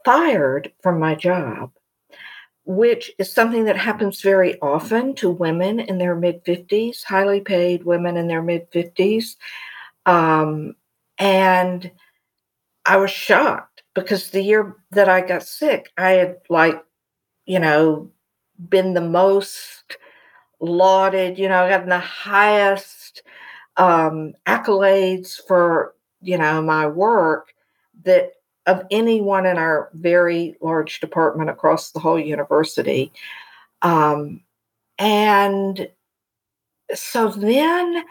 fired 0.04 0.72
from 0.82 0.98
my 0.98 1.14
job, 1.14 1.72
which 2.64 3.12
is 3.18 3.32
something 3.32 3.64
that 3.64 3.76
happens 3.76 4.22
very 4.22 4.58
often 4.60 5.14
to 5.16 5.30
women 5.30 5.80
in 5.80 5.98
their 5.98 6.14
mid 6.14 6.44
50s, 6.44 7.04
highly 7.04 7.40
paid 7.40 7.84
women 7.84 8.16
in 8.16 8.28
their 8.28 8.42
mid 8.42 8.70
50s. 8.70 9.36
Um, 10.06 10.74
and 11.18 11.90
I 12.86 12.96
was 12.96 13.10
shocked 13.10 13.82
because 13.94 14.30
the 14.30 14.42
year 14.42 14.76
that 14.92 15.08
I 15.08 15.20
got 15.20 15.42
sick, 15.42 15.90
I 15.98 16.10
had 16.10 16.36
like, 16.48 16.82
you 17.44 17.58
know, 17.58 18.10
been 18.68 18.94
the 18.94 19.00
most 19.00 19.96
lauded, 20.60 21.38
you 21.38 21.48
know, 21.48 21.68
gotten 21.68 21.88
the 21.88 21.98
highest 21.98 23.22
um, 23.76 24.34
accolades 24.46 25.36
for, 25.46 25.94
you 26.20 26.36
know, 26.36 26.60
my 26.60 26.86
work 26.86 27.54
that 28.04 28.32
of 28.66 28.84
anyone 28.90 29.46
in 29.46 29.56
our 29.56 29.90
very 29.94 30.56
large 30.60 31.00
department 31.00 31.50
across 31.50 31.90
the 31.90 32.00
whole 32.00 32.20
university. 32.20 33.10
Um, 33.82 34.42
and 34.98 35.88
so 36.94 37.28
then 37.28 38.04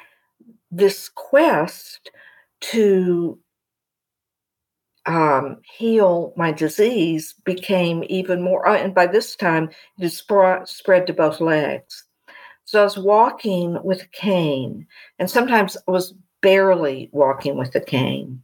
this 0.71 1.09
quest 1.09 2.11
to 2.61 3.37
um, 5.05 5.57
heal 5.63 6.33
my 6.35 6.51
disease 6.51 7.33
became 7.45 8.03
even 8.07 8.41
more, 8.41 8.67
uh, 8.67 8.77
and 8.77 8.93
by 8.93 9.07
this 9.07 9.35
time 9.35 9.69
it 9.97 10.03
had 10.03 10.67
spread 10.67 11.07
to 11.07 11.13
both 11.13 11.41
legs. 11.41 12.05
So 12.65 12.81
I 12.81 12.83
was 12.83 12.97
walking 12.97 13.81
with 13.83 14.03
a 14.03 14.07
cane, 14.07 14.85
and 15.17 15.29
sometimes 15.29 15.77
I 15.87 15.91
was 15.91 16.13
barely 16.41 17.09
walking 17.11 17.57
with 17.57 17.73
a 17.75 17.81
cane. 17.81 18.43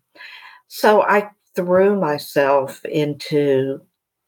So 0.68 1.04
I 1.04 1.30
threw 1.56 2.00
myself 2.00 2.84
into, 2.86 3.82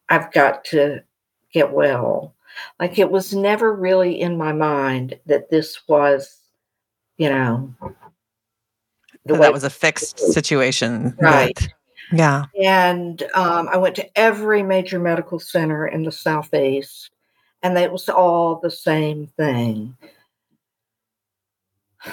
I've 0.10 0.32
got 0.32 0.64
to 0.66 1.04
get 1.52 1.74
well. 1.74 2.36
Like 2.80 3.00
it 3.00 3.12
was 3.12 3.34
never 3.34 3.74
really 3.74 4.20
in 4.20 4.38
my 4.38 4.54
mind 4.54 5.20
that 5.26 5.50
this 5.50 5.80
was, 5.88 6.38
you 7.18 7.30
know, 7.30 7.74
so 9.28 9.36
that 9.36 9.54
was 9.54 9.64
a 9.64 9.70
fixed 9.70 10.20
situation. 10.20 11.16
Right. 11.20 11.56
That, 11.56 11.74
yeah. 12.12 12.46
And 12.62 13.22
um, 13.34 13.68
I 13.70 13.78
went 13.78 13.96
to 13.96 14.20
every 14.20 14.64
major 14.64 15.00
medical 15.00 15.40
center 15.40 15.88
in 15.88 16.04
the 16.04 16.12
Southeast, 16.12 17.10
and 17.64 17.78
it 17.78 17.92
was 17.92 18.10
all 18.10 18.60
the 18.60 18.72
same 18.72 19.28
thing. 19.38 19.96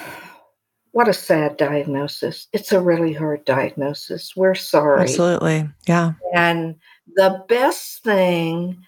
What 0.93 1.09
a 1.09 1.13
sad 1.13 1.57
diagnosis. 1.57 2.47
It's 2.53 2.71
a 2.71 2.81
really 2.81 3.13
hard 3.13 3.45
diagnosis. 3.45 4.37
We're 4.37 4.55
sorry. 4.55 5.01
Absolutely. 5.01 5.69
Yeah. 5.89 6.13
And 6.33 6.77
the 7.17 7.45
best 7.49 8.05
thing 8.05 8.81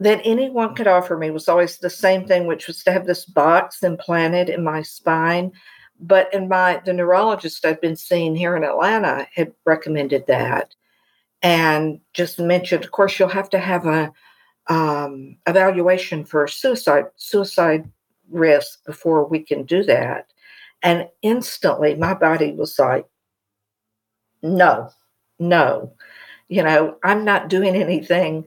that 0.00 0.22
anyone 0.24 0.74
could 0.74 0.86
offer 0.86 1.18
me 1.18 1.30
was 1.30 1.48
always 1.48 1.78
the 1.78 1.90
same 1.90 2.26
thing, 2.26 2.46
which 2.46 2.66
was 2.66 2.82
to 2.84 2.92
have 2.92 3.06
this 3.06 3.26
box 3.26 3.82
implanted 3.82 4.48
in 4.48 4.64
my 4.64 4.80
spine. 4.80 5.52
But 6.00 6.32
in 6.34 6.48
my 6.48 6.80
the 6.84 6.92
neurologist 6.92 7.64
I've 7.64 7.80
been 7.80 7.96
seeing 7.96 8.34
here 8.34 8.56
in 8.56 8.64
Atlanta 8.64 9.26
had 9.34 9.52
recommended 9.64 10.26
that, 10.26 10.74
and 11.42 12.00
just 12.12 12.38
mentioned, 12.38 12.84
of 12.84 12.90
course, 12.90 13.18
you'll 13.18 13.28
have 13.28 13.50
to 13.50 13.58
have 13.58 13.86
a 13.86 14.12
um, 14.66 15.36
evaluation 15.46 16.24
for 16.24 16.46
suicide 16.48 17.06
suicide 17.16 17.90
risk 18.30 18.84
before 18.84 19.26
we 19.26 19.40
can 19.40 19.64
do 19.64 19.82
that. 19.84 20.32
And 20.82 21.08
instantly, 21.22 21.94
my 21.94 22.14
body 22.14 22.52
was 22.52 22.78
like, 22.78 23.06
no, 24.42 24.90
no, 25.38 25.92
you 26.48 26.62
know, 26.62 26.96
I'm 27.04 27.24
not 27.24 27.48
doing 27.48 27.74
anything 27.74 28.46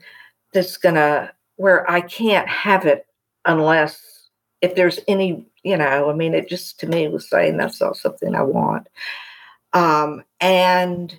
that's 0.54 0.78
gonna 0.78 1.34
where 1.56 1.90
I 1.90 2.02
can't 2.02 2.48
have 2.48 2.86
it 2.86 3.06
unless 3.46 4.17
if 4.62 4.76
there's 4.76 5.00
any, 5.08 5.46
you 5.64 5.78
know, 5.78 6.10
I 6.10 6.14
mean, 6.14 6.34
it 6.34 6.50
just 6.50 6.80
to 6.80 6.88
me 6.88 7.08
was 7.08 7.30
saying 7.30 7.58
that's 7.58 7.82
not 7.82 7.98
something 7.98 8.36
I 8.36 8.42
want. 8.42 8.88
Um, 9.74 10.24
and 10.40 11.18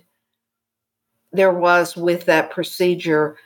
there 1.31 1.53
was 1.53 1.95
with 1.95 2.25
that 2.25 2.51
procedure 2.51 3.37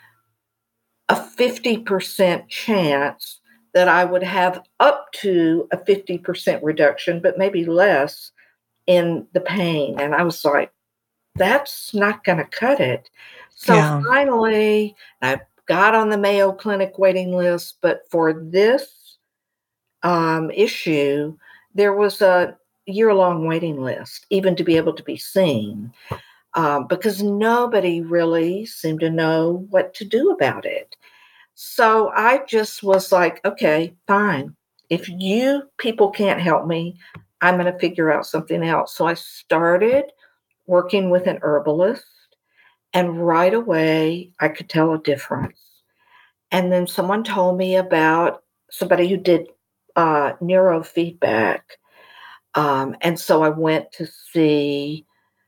a 1.09 1.15
50% 1.15 2.47
chance 2.47 3.39
that 3.73 3.88
I 3.88 4.05
would 4.05 4.23
have 4.23 4.63
up 4.79 5.12
to 5.13 5.67
a 5.71 5.77
50% 5.77 6.59
reduction, 6.63 7.19
but 7.19 7.38
maybe 7.38 7.65
less 7.65 8.31
in 8.88 9.27
the 9.33 9.41
pain. 9.41 10.00
And 10.00 10.15
I 10.15 10.23
was 10.23 10.43
like, 10.45 10.71
that's 11.35 11.93
not 11.93 12.23
going 12.23 12.38
to 12.38 12.45
cut 12.45 12.79
it. 12.79 13.09
So 13.50 13.73
yeah. 13.73 14.01
finally, 14.07 14.95
I 15.21 15.41
got 15.65 15.95
on 15.95 16.09
the 16.09 16.17
Mayo 16.17 16.51
Clinic 16.51 16.97
waiting 16.97 17.35
list, 17.35 17.77
but 17.81 18.01
for 18.09 18.33
this 18.33 19.02
um, 20.03 20.51
issue, 20.51 21.36
there 21.74 21.93
was 21.93 22.22
a 22.22 22.57
year 22.86 23.13
long 23.13 23.48
waiting 23.48 23.81
list, 23.81 24.25
even 24.29 24.55
to 24.55 24.63
be 24.63 24.77
able 24.77 24.93
to 24.93 25.03
be 25.03 25.17
seen, 25.17 25.91
um, 26.53 26.88
because 26.88 27.24
nobody 27.24 28.01
really 28.01 28.65
seemed 28.65 29.00
to 29.00 29.10
know 29.10 29.65
what 29.69 29.93
to 29.95 30.05
do 30.05 30.31
about 30.31 30.65
it. 30.65 30.95
So 31.55 32.12
I 32.15 32.43
just 32.48 32.83
was 32.83 33.12
like, 33.12 33.43
okay, 33.45 33.95
fine. 34.07 34.55
If 34.89 35.07
you 35.10 35.63
people 35.77 36.10
can't 36.10 36.41
help 36.41 36.67
me, 36.67 36.98
I'm 37.41 37.57
going 37.57 37.72
to 37.72 37.79
figure 37.79 38.12
out 38.12 38.25
something 38.25 38.63
else. 38.63 38.95
So 38.95 39.05
I 39.05 39.13
started 39.15 40.05
working 40.67 41.10
with 41.10 41.27
an 41.27 41.39
herbalist 41.41 42.05
and 42.93 43.25
right 43.25 43.53
away, 43.53 44.31
I 44.39 44.50
could 44.50 44.69
tell 44.69 44.93
a 44.93 45.00
difference. 45.00 45.60
And 46.51 46.72
then 46.72 46.86
someone 46.86 47.24
told 47.24 47.57
me 47.57 47.75
about 47.75 48.43
somebody 48.69 49.07
who 49.07 49.17
did 49.17 49.47
uh, 49.95 50.34
neurofeedback. 50.41 51.62
Um, 52.56 52.95
and 53.01 53.19
so 53.19 53.43
I 53.43 53.49
went 53.49 53.91
to 53.93 54.08
see 54.08 55.06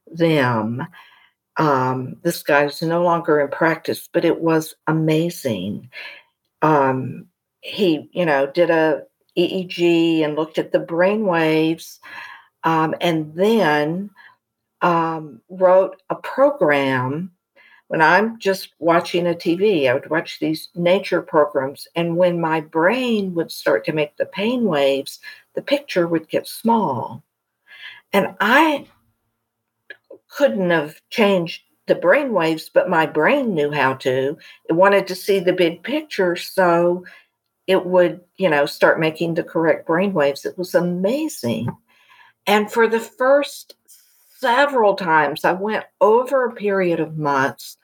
them. 0.08 0.86
Um, 1.58 2.18
this 2.24 2.44
guy's 2.44 2.82
no 2.82 3.04
longer 3.04 3.40
in 3.40 3.50
practice, 3.50 4.10
but 4.12 4.26
it 4.26 4.42
was 4.42 4.74
amazing. 4.88 5.90
Um, 6.62 7.28
he, 7.62 8.10
you 8.12 8.26
know, 8.26 8.48
did 8.48 8.70
a 8.70 9.04
EEG 9.38 10.24
and 10.24 10.36
looked 10.36 10.58
at 10.58 10.72
the 10.72 10.80
brain 10.80 11.26
waves, 11.26 12.00
um, 12.64 12.96
and 13.02 13.34
then 13.36 14.10
um, 14.82 15.42
wrote 15.50 16.02
a 16.10 16.16
program 16.16 17.32
when 17.88 18.02
I'm 18.02 18.40
just 18.40 18.70
watching 18.80 19.28
a 19.28 19.34
TV, 19.34 19.88
I 19.88 19.94
would 19.94 20.10
watch 20.10 20.40
these 20.40 20.70
nature 20.76 21.22
programs. 21.22 21.88
And 21.96 22.18
when 22.18 22.42
my 22.42 22.62
brain 22.62 23.34
would 23.36 23.52
start 23.52 23.86
to 23.86 23.94
make 23.94 24.18
the 24.18 24.26
pain 24.26 24.64
waves, 24.64 25.20
the 25.54 25.62
picture 25.62 26.08
would 26.08 26.28
get 26.28 26.48
small. 26.48 27.24
And 28.12 28.36
I 28.40 28.88
couldn't 30.30 30.72
have 30.72 31.00
changed 31.10 31.62
the 31.88 31.96
brain 31.96 32.34
waves, 32.34 32.70
but 32.74 32.90
my 32.90 33.06
brain 33.06 33.54
knew 33.54 33.72
how 33.72 33.94
to. 33.94 34.38
It 34.68 34.74
wanted 34.74 35.08
to 35.08 35.16
see 35.16 35.40
the 35.40 35.54
big 35.54 35.84
picture. 35.84 36.36
So 36.36 37.06
it 37.68 37.86
would, 37.86 38.22
you 38.38 38.50
know, 38.50 38.66
start 38.66 39.00
making 39.00 39.36
the 39.36 39.44
correct 39.44 39.86
brain 39.86 40.14
waves. 40.14 40.46
It 40.46 40.58
was 40.58 40.74
amazing. 40.74 41.70
And 42.48 42.72
for 42.72 42.88
the 42.88 43.00
first 43.00 43.76
several 44.46 44.94
times. 44.94 45.44
I 45.44 45.54
went 45.54 45.86
over 46.02 46.46
a 46.46 46.54
period 46.54 47.00
of 47.00 47.18
months, 47.18 47.78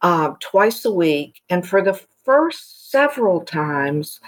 uh, 0.00 0.32
twice 0.40 0.86
a 0.86 0.90
week. 0.90 1.42
And 1.50 1.68
for 1.68 1.82
the 1.82 2.00
first 2.24 2.90
several 2.90 3.42
times, 3.42 4.18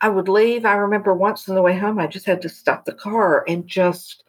I 0.00 0.08
would 0.08 0.28
leave. 0.28 0.64
I 0.64 0.74
remember 0.74 1.14
once 1.14 1.48
on 1.48 1.54
the 1.54 1.62
way 1.62 1.78
home, 1.78 2.00
I 2.00 2.08
just 2.08 2.26
had 2.26 2.42
to 2.42 2.48
stop 2.48 2.84
the 2.84 2.92
car 2.92 3.44
and 3.46 3.68
just 3.68 4.24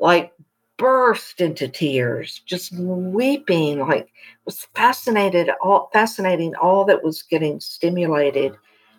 like 0.00 0.32
burst 0.76 1.40
into 1.40 1.68
tears, 1.68 2.42
just 2.44 2.72
weeping, 2.76 3.78
like 3.78 4.08
was 4.44 4.66
fascinated, 4.74 5.50
all 5.62 5.88
fascinating 5.92 6.56
all 6.56 6.84
that 6.86 7.04
was 7.04 7.22
getting 7.22 7.60
stimulated 7.60 8.56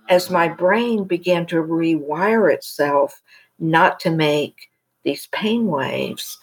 as 0.07 0.29
my 0.29 0.47
brain 0.47 1.03
began 1.03 1.45
to 1.47 1.57
rewire 1.57 2.51
itself 2.53 3.21
not 3.59 3.99
to 3.99 4.09
make 4.09 4.68
these 5.03 5.27
pain 5.27 5.67
waves. 5.67 6.37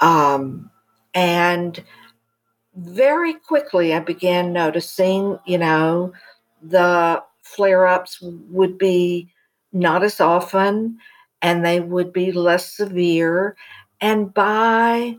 Um, 0.00 0.70
and 1.14 1.82
very 2.74 3.34
quickly, 3.34 3.94
I 3.94 4.00
began 4.00 4.52
noticing, 4.52 5.38
you 5.46 5.58
know, 5.58 6.12
the 6.62 7.22
flare 7.42 7.86
ups 7.86 8.18
would 8.22 8.78
be 8.78 9.28
not 9.72 10.02
as 10.02 10.20
often 10.20 10.98
and 11.42 11.64
they 11.64 11.80
would 11.80 12.12
be 12.12 12.32
less 12.32 12.72
severe. 12.72 13.56
And 14.00 14.32
by 14.32 15.16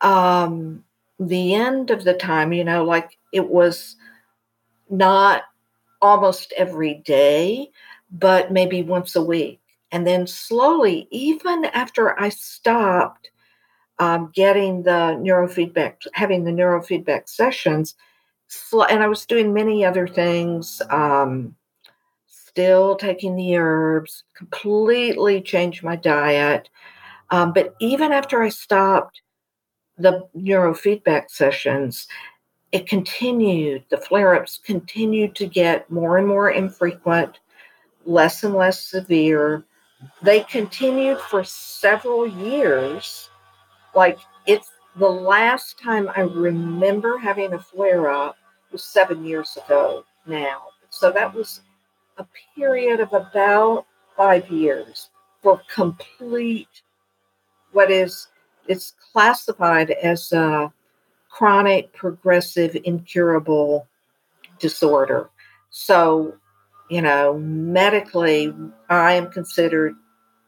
um, 0.00 0.84
the 1.18 1.54
end 1.54 1.90
of 1.90 2.04
the 2.04 2.14
time, 2.14 2.52
you 2.52 2.64
know, 2.64 2.84
like 2.84 3.18
it 3.32 3.48
was 3.48 3.96
not 4.90 5.42
almost 6.00 6.52
every 6.56 6.94
day, 7.04 7.70
but 8.10 8.52
maybe 8.52 8.82
once 8.82 9.16
a 9.16 9.22
week. 9.22 9.61
And 9.92 10.06
then 10.06 10.26
slowly, 10.26 11.06
even 11.10 11.66
after 11.66 12.18
I 12.18 12.30
stopped 12.30 13.30
um, 13.98 14.32
getting 14.34 14.82
the 14.82 15.18
neurofeedback, 15.20 16.06
having 16.14 16.44
the 16.44 16.50
neurofeedback 16.50 17.28
sessions, 17.28 17.94
and 18.72 19.02
I 19.02 19.06
was 19.06 19.26
doing 19.26 19.52
many 19.52 19.84
other 19.84 20.08
things, 20.08 20.82
um, 20.90 21.54
still 22.26 22.96
taking 22.96 23.36
the 23.36 23.56
herbs, 23.56 24.24
completely 24.34 25.40
changed 25.40 25.82
my 25.82 25.96
diet. 25.96 26.68
Um, 27.30 27.52
but 27.52 27.74
even 27.80 28.12
after 28.12 28.42
I 28.42 28.48
stopped 28.48 29.22
the 29.96 30.26
neurofeedback 30.36 31.30
sessions, 31.30 32.06
it 32.72 32.86
continued, 32.86 33.84
the 33.90 33.98
flare 33.98 34.34
ups 34.34 34.58
continued 34.64 35.34
to 35.36 35.46
get 35.46 35.90
more 35.90 36.16
and 36.18 36.26
more 36.26 36.50
infrequent, 36.50 37.40
less 38.06 38.42
and 38.42 38.54
less 38.54 38.84
severe. 38.84 39.64
They 40.22 40.40
continued 40.40 41.18
for 41.18 41.44
several 41.44 42.26
years. 42.26 43.30
Like 43.94 44.18
it's 44.46 44.70
the 44.96 45.08
last 45.08 45.78
time 45.78 46.10
I 46.16 46.20
remember 46.20 47.18
having 47.18 47.52
a 47.52 47.58
flare 47.58 48.10
up 48.10 48.36
was 48.70 48.82
seven 48.82 49.24
years 49.24 49.56
ago 49.64 50.04
now. 50.26 50.62
So 50.90 51.10
that 51.12 51.32
was 51.34 51.60
a 52.18 52.26
period 52.54 53.00
of 53.00 53.12
about 53.12 53.86
five 54.16 54.48
years 54.50 55.10
for 55.42 55.60
complete 55.72 56.82
what 57.72 57.90
is 57.90 58.28
it's 58.68 58.94
classified 59.12 59.90
as 59.90 60.32
a 60.32 60.72
chronic 61.28 61.92
progressive 61.92 62.76
incurable 62.84 63.88
disorder. 64.58 65.30
So 65.70 66.34
you 66.92 67.00
know, 67.00 67.38
medically, 67.38 68.52
I 68.90 69.14
am 69.14 69.30
considered 69.30 69.94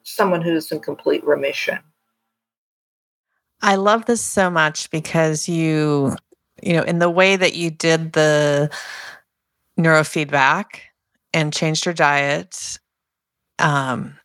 someone 0.03 0.43
who's 0.43 0.71
in 0.71 0.79
complete 0.79 1.25
remission. 1.25 1.79
I 3.63 3.77
love 3.77 4.05
this 4.05 4.21
so 4.21 4.51
much 4.51 4.91
because 4.91 5.49
you, 5.49 6.15
you 6.63 6.75
know, 6.75 6.83
in 6.83 6.99
the 6.99 7.09
way 7.09 7.37
that 7.37 7.55
you 7.55 7.71
did 7.71 8.13
the 8.13 8.71
neurofeedback 9.81 10.81
and 11.33 11.51
changed 11.51 11.87
your 11.87 11.95
diet 11.95 12.79
um, 13.59 14.19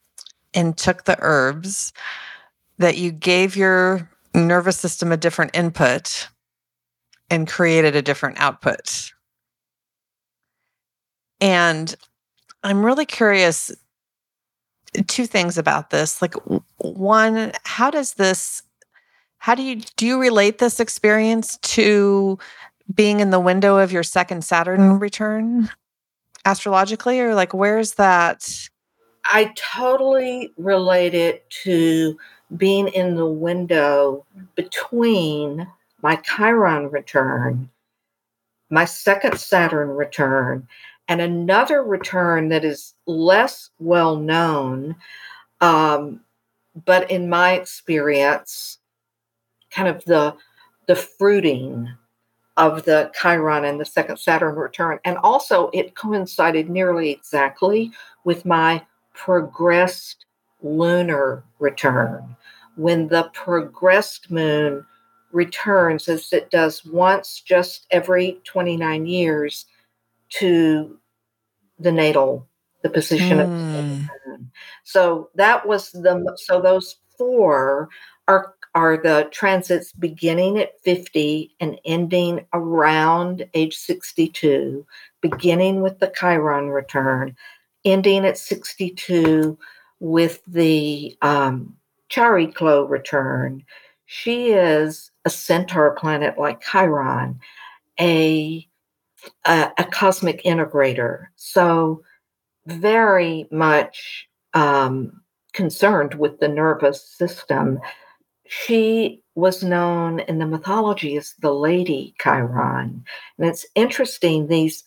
and 0.54 0.76
took 0.76 1.06
the 1.06 1.16
herbs, 1.22 1.94
that 2.80 2.98
you 2.98 3.14
gave 3.14 3.56
your 3.56 4.10
nervous 4.36 4.78
system 4.78 5.14
a 5.14 5.18
different 5.18 5.56
input 5.56 6.28
and 7.30 7.48
created 7.48 7.96
a 7.96 8.02
different 8.02 8.42
output. 8.42 9.14
And 11.40 11.96
I'm 12.64 12.86
really 12.86 13.06
curious 13.06 13.72
two 15.08 15.26
things 15.26 15.58
about 15.58 15.90
this. 15.90 16.22
Like 16.22 16.36
one, 16.78 17.52
how 17.64 17.90
does 17.90 18.16
this 18.16 18.64
how 19.38 19.56
do 19.56 19.64
you 19.64 19.78
do 19.96 20.06
you 20.06 20.20
relate 20.20 20.58
this 20.58 20.80
experience 20.80 21.58
to 21.58 22.38
being 22.94 23.20
in 23.20 23.30
the 23.30 23.40
window 23.40 23.78
of 23.78 23.92
your 23.92 24.04
second 24.04 24.44
Saturn 24.44 24.80
mm-hmm. 24.80 25.00
return 25.00 25.70
astrologically 26.46 27.20
or 27.20 27.36
like 27.36 27.54
where's 27.54 27.94
that 27.94 28.70
I 29.26 29.54
totally 29.56 30.52
relate 30.58 31.14
it 31.14 31.50
to 31.64 32.18
being 32.58 32.88
in 32.90 33.16
the 33.16 33.28
window 33.28 34.26
between 34.56 35.68
my 36.02 36.16
Chiron 36.18 36.90
return, 36.90 37.70
my 38.70 38.86
second 38.86 39.38
Saturn 39.38 39.90
return, 39.90 40.68
and 41.10 41.20
another 41.20 41.84
return 41.84 42.50
that 42.50 42.64
is 42.64 42.94
less 43.08 43.72
well 43.80 44.16
known. 44.16 44.96
Um, 45.60 46.22
but 46.86 47.10
in 47.12 47.28
my 47.28 47.54
experience, 47.54 48.78
kind 49.72 49.90
of 49.90 50.06
the 50.06 50.36
the 50.88 50.96
fruiting 50.96 51.90
of 52.58 52.84
the 52.86 53.12
Chiron 53.20 53.66
and 53.66 53.80
the 53.80 53.86
second 53.86 54.18
Saturn 54.18 54.56
return. 54.56 55.00
And 55.04 55.18
also, 55.18 55.70
it 55.74 55.96
coincided 55.96 56.70
nearly 56.70 57.10
exactly 57.12 57.92
with 58.24 58.46
my 58.46 58.86
progressed 59.14 60.26
lunar 60.62 61.44
return. 61.60 62.36
When 62.76 63.08
the 63.08 63.30
progressed 63.34 64.30
moon 64.30 64.86
returns, 65.32 66.08
as 66.08 66.32
it 66.34 66.52
does 66.52 66.86
once 66.86 67.42
just 67.42 67.88
every 67.92 68.40
29 68.44 69.06
years, 69.06 69.66
to 70.30 70.98
the 71.80 71.92
natal, 71.92 72.48
the 72.84 72.90
position 72.90 73.38
mm. 73.38 73.42
of. 73.42 74.10
Hmm. 74.26 74.44
So 74.84 75.30
that 75.36 75.68
was 75.68 75.92
the 75.92 76.38
so 76.38 76.62
those 76.62 76.98
four 77.18 77.90
are 78.28 78.56
are 78.76 78.98
the 78.98 79.28
transits 79.32 79.92
beginning 79.94 80.60
at 80.60 80.80
50 80.82 81.56
and 81.60 81.80
ending 81.86 82.46
around 82.54 83.48
age 83.56 83.76
62, 83.76 84.86
beginning 85.22 85.82
with 85.82 86.00
the 86.00 86.14
Chiron 86.16 86.70
return, 86.70 87.36
ending 87.84 88.26
at 88.26 88.38
62 88.38 89.58
with 90.00 90.42
the 90.48 91.18
um, 91.22 91.76
Chariklo 92.10 92.88
return. 92.88 93.64
She 94.06 94.52
is 94.52 95.12
a 95.26 95.30
centaur 95.30 95.92
planet 95.92 96.38
like 96.38 96.62
Chiron, 96.62 97.40
a, 98.00 98.68
a, 99.46 99.72
a 99.78 99.84
cosmic 99.86 100.44
integrator. 100.44 101.28
So, 101.36 102.04
very 102.66 103.48
much 103.52 104.28
um, 104.54 105.22
concerned 105.54 106.16
with 106.16 106.40
the 106.40 106.48
nervous 106.48 107.04
system 107.04 107.80
she 108.50 109.22
was 109.36 109.64
known 109.64 110.22
in 110.22 110.40
the 110.40 110.48
mythology 110.48 111.16
as 111.18 111.36
the 111.40 111.54
Lady 111.54 112.16
Chiron. 112.20 113.06
And 113.38 113.48
it's 113.48 113.64
interesting, 113.76 114.48
these 114.48 114.84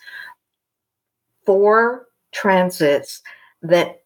four 1.47 2.09
transits 2.33 3.23
that 3.63 4.01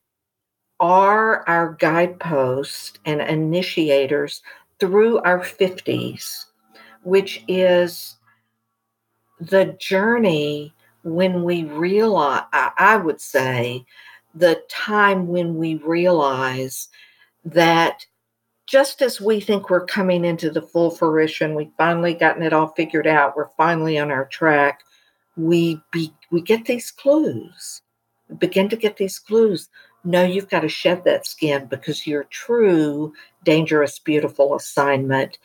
are 0.78 1.42
our 1.48 1.72
guideposts 1.72 2.98
and 3.06 3.22
initiators 3.22 4.42
through 4.78 5.20
our 5.22 5.40
50s, 5.40 6.44
which 7.02 7.42
is 7.48 8.16
the 9.40 9.76
journey 9.78 10.74
when 11.02 11.44
we 11.44 11.64
realize, 11.64 12.44
I 12.52 12.96
would 12.96 13.20
say, 13.20 13.84
the 14.34 14.62
time 14.68 15.28
when 15.28 15.56
we 15.56 15.76
realize 15.76 16.88
that 17.44 18.04
just 18.66 19.00
as 19.00 19.20
we 19.20 19.40
think 19.40 19.70
we're 19.70 19.86
coming 19.86 20.24
into 20.24 20.50
the 20.50 20.62
full 20.62 20.90
fruition, 20.90 21.54
we've 21.54 21.70
finally 21.78 22.14
gotten 22.14 22.42
it 22.42 22.52
all 22.52 22.68
figured 22.68 23.06
out, 23.06 23.36
we're 23.36 23.48
finally 23.56 23.98
on 23.98 24.10
our 24.10 24.26
track, 24.26 24.80
we 25.36 25.80
be, 25.92 26.12
we 26.30 26.40
get 26.40 26.64
these 26.64 26.90
clues. 26.90 27.82
We 28.28 28.36
begin 28.36 28.68
to 28.70 28.76
get 28.76 28.96
these 28.96 29.18
clues. 29.18 29.68
No, 30.02 30.24
you've 30.24 30.48
got 30.48 30.60
to 30.60 30.68
shed 30.68 31.04
that 31.04 31.26
skin 31.26 31.66
because 31.66 32.06
your 32.06 32.24
true 32.24 33.12
dangerous, 33.44 33.98
beautiful 33.98 34.56
assignment 34.56 35.38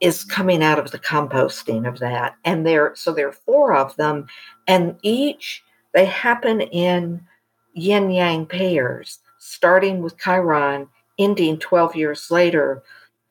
is 0.00 0.24
coming 0.24 0.62
out 0.62 0.78
of 0.78 0.90
the 0.90 0.98
composting 0.98 1.86
of 1.88 1.98
that. 1.98 2.36
And 2.44 2.66
there, 2.66 2.92
so 2.94 3.12
there 3.12 3.28
are 3.28 3.32
four 3.32 3.74
of 3.74 3.96
them, 3.96 4.26
and 4.66 4.96
each 5.02 5.62
they 5.94 6.04
happen 6.04 6.60
in 6.60 7.22
yin 7.74 8.10
yang 8.10 8.46
pairs, 8.46 9.18
starting 9.38 10.02
with 10.02 10.18
Chiron 10.18 10.88
ending 11.18 11.58
12 11.58 11.96
years 11.96 12.30
later 12.30 12.82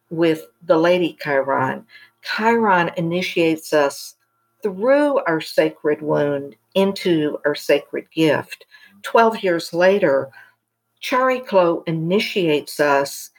with 0.09 0.47
the 0.65 0.77
Lady 0.77 1.17
Chiron. 1.21 1.85
Chiron 2.23 2.91
initiates 2.97 3.73
us 3.73 4.15
through 4.63 5.19
our 5.19 5.39
sacred 5.39 6.01
wound 6.01 6.55
into 6.75 7.37
our 7.45 7.55
sacred 7.55 8.09
gift. 8.11 8.65
12 9.03 9.43
years 9.43 9.73
later, 9.73 10.29
Chariklo 11.01 11.83
initiates 11.87 12.79
us 12.79 13.29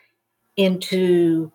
into 0.57 1.53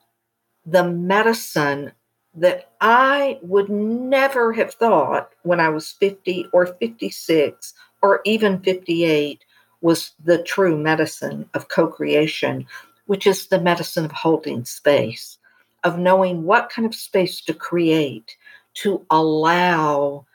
the 0.65 0.83
medicine 0.83 1.91
that 2.35 2.71
I 2.81 3.39
would 3.41 3.69
never 3.69 4.53
have 4.53 4.73
thought 4.73 5.31
when 5.43 5.59
I 5.59 5.69
was 5.69 5.91
50 5.91 6.47
or 6.51 6.65
56 6.65 7.73
or 8.01 8.21
even 8.25 8.59
58 8.61 9.43
was 9.81 10.11
the 10.23 10.41
true 10.41 10.77
medicine 10.77 11.47
of 11.53 11.67
co 11.67 11.87
creation, 11.87 12.65
which 13.05 13.27
is 13.27 13.47
the 13.47 13.61
medicine 13.61 14.05
of 14.05 14.11
holding 14.11 14.65
space, 14.65 15.37
of 15.83 15.99
knowing 15.99 16.43
what 16.43 16.69
kind 16.69 16.85
of 16.85 16.95
space 16.95 17.41
to 17.41 17.53
create 17.53 18.37
to 18.75 19.05
allow 19.11 20.25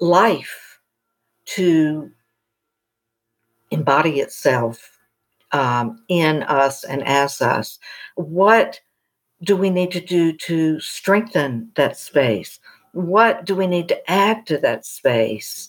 life 0.00 0.78
to 1.46 2.10
embody 3.70 4.20
itself 4.20 4.98
um, 5.52 6.02
in 6.08 6.42
us 6.44 6.84
and 6.84 7.02
as 7.06 7.40
us. 7.40 7.78
What 8.14 8.80
do 9.42 9.56
we 9.56 9.70
need 9.70 9.92
to 9.92 10.00
do 10.00 10.32
to 10.32 10.80
strengthen 10.80 11.70
that 11.76 11.96
space? 11.96 12.58
What 12.92 13.44
do 13.44 13.54
we 13.54 13.66
need 13.66 13.88
to 13.88 14.10
add 14.10 14.46
to 14.46 14.58
that 14.58 14.84
space? 14.84 15.68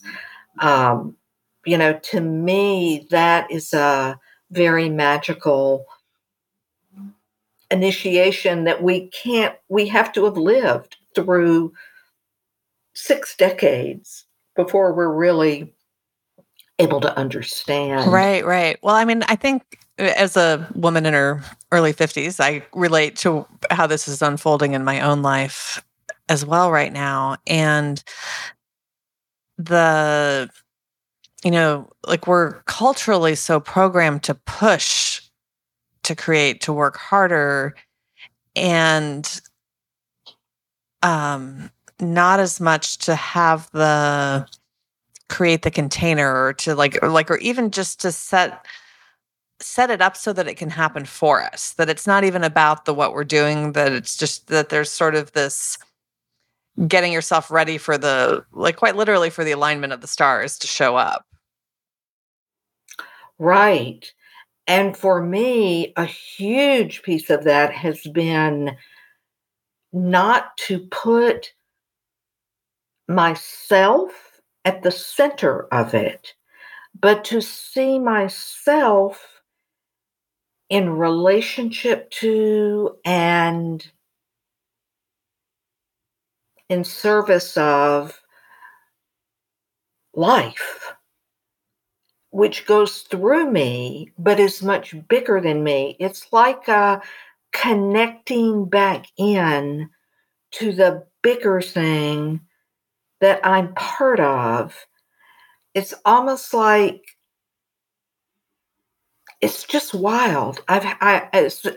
Um, 0.59 1.15
you 1.65 1.77
know, 1.77 1.99
to 2.11 2.21
me, 2.21 3.07
that 3.11 3.51
is 3.51 3.73
a 3.73 4.19
very 4.51 4.89
magical 4.89 5.85
initiation 7.69 8.63
that 8.63 8.81
we 8.81 9.07
can't, 9.07 9.55
we 9.67 9.87
have 9.87 10.11
to 10.13 10.25
have 10.25 10.37
lived 10.37 10.97
through 11.13 11.73
six 12.93 13.35
decades 13.35 14.25
before 14.55 14.93
we're 14.93 15.13
really 15.13 15.73
able 16.79 17.01
to 17.01 17.17
understand. 17.17 18.11
Right, 18.11 18.45
right. 18.45 18.77
Well, 18.81 18.95
I 18.95 19.05
mean, 19.05 19.23
I 19.23 19.35
think 19.35 19.79
uh, 19.99 20.13
as 20.15 20.37
a 20.37 20.67
woman 20.75 21.05
in 21.05 21.13
her 21.13 21.43
early 21.71 21.93
50s, 21.93 22.39
I 22.39 22.65
relate 22.73 23.15
to 23.17 23.45
how 23.71 23.87
this 23.87 24.07
is 24.07 24.21
unfolding 24.21 24.73
in 24.73 24.83
my 24.83 25.01
own 25.01 25.21
life 25.21 25.83
as 26.29 26.45
well 26.45 26.71
right 26.71 26.93
now. 26.93 27.37
And 27.47 28.03
the 29.57 30.49
you 31.43 31.51
know, 31.51 31.89
like 32.05 32.27
we're 32.27 32.61
culturally 32.63 33.35
so 33.35 33.59
programmed 33.59 34.23
to 34.23 34.35
push, 34.35 35.21
to 36.03 36.15
create, 36.15 36.61
to 36.61 36.73
work 36.73 36.97
harder, 36.97 37.75
and 38.55 39.41
um, 41.01 41.71
not 41.99 42.39
as 42.39 42.59
much 42.59 42.97
to 42.99 43.15
have 43.15 43.69
the 43.71 44.47
create 45.29 45.61
the 45.61 45.71
container 45.71 46.43
or 46.45 46.53
to 46.53 46.75
like 46.75 46.97
or 47.01 47.09
like 47.09 47.29
or 47.31 47.37
even 47.37 47.71
just 47.71 48.01
to 48.01 48.11
set 48.11 48.65
set 49.61 49.89
it 49.89 50.01
up 50.01 50.15
so 50.15 50.31
that 50.31 50.47
it 50.47 50.55
can 50.55 50.69
happen 50.69 51.05
for 51.05 51.43
us 51.43 51.73
that 51.73 51.89
it's 51.89 52.07
not 52.07 52.23
even 52.23 52.43
about 52.43 52.85
the 52.85 52.93
what 52.93 53.13
we're 53.13 53.23
doing 53.23 53.73
that 53.73 53.91
it's 53.91 54.17
just 54.17 54.47
that 54.47 54.69
there's 54.69 54.91
sort 54.91 55.15
of 55.15 55.31
this 55.33 55.77
getting 56.87 57.11
yourself 57.11 57.51
ready 57.51 57.77
for 57.77 57.97
the 57.97 58.43
like 58.53 58.77
quite 58.77 58.95
literally 58.95 59.29
for 59.29 59.43
the 59.43 59.51
alignment 59.51 59.91
of 59.91 60.01
the 60.01 60.07
stars 60.07 60.57
to 60.57 60.67
show 60.67 60.95
up 60.95 61.25
Right. 63.39 64.11
And 64.67 64.95
for 64.95 65.23
me, 65.23 65.93
a 65.95 66.05
huge 66.05 67.01
piece 67.01 67.29
of 67.29 67.45
that 67.45 67.73
has 67.73 68.01
been 68.13 68.75
not 69.91 70.55
to 70.57 70.79
put 70.91 71.53
myself 73.07 74.11
at 74.69 74.83
the 74.83 74.91
center 74.91 75.65
of 75.73 75.95
it, 75.95 76.35
but 77.01 77.23
to 77.23 77.41
see 77.41 77.97
myself 77.97 79.41
in 80.69 80.91
relationship 80.91 82.11
to 82.11 82.95
and 83.03 83.91
in 86.69 86.83
service 86.83 87.57
of 87.57 88.21
life, 90.13 90.93
which 92.29 92.67
goes 92.67 93.01
through 93.01 93.49
me, 93.49 94.11
but 94.19 94.39
is 94.39 94.61
much 94.61 94.93
bigger 95.07 95.41
than 95.41 95.63
me. 95.63 95.97
It's 95.99 96.31
like 96.31 96.67
a 96.67 97.01
connecting 97.53 98.69
back 98.69 99.07
in 99.17 99.89
to 100.51 100.71
the 100.73 101.07
bigger 101.23 101.59
thing 101.59 102.41
that 103.21 103.45
I'm 103.45 103.73
part 103.75 104.19
of. 104.19 104.75
It's 105.73 105.93
almost 106.05 106.53
like 106.53 107.03
it's 109.41 109.63
just 109.63 109.93
wild. 109.93 110.63
I've 110.67 110.85
I 111.01 111.29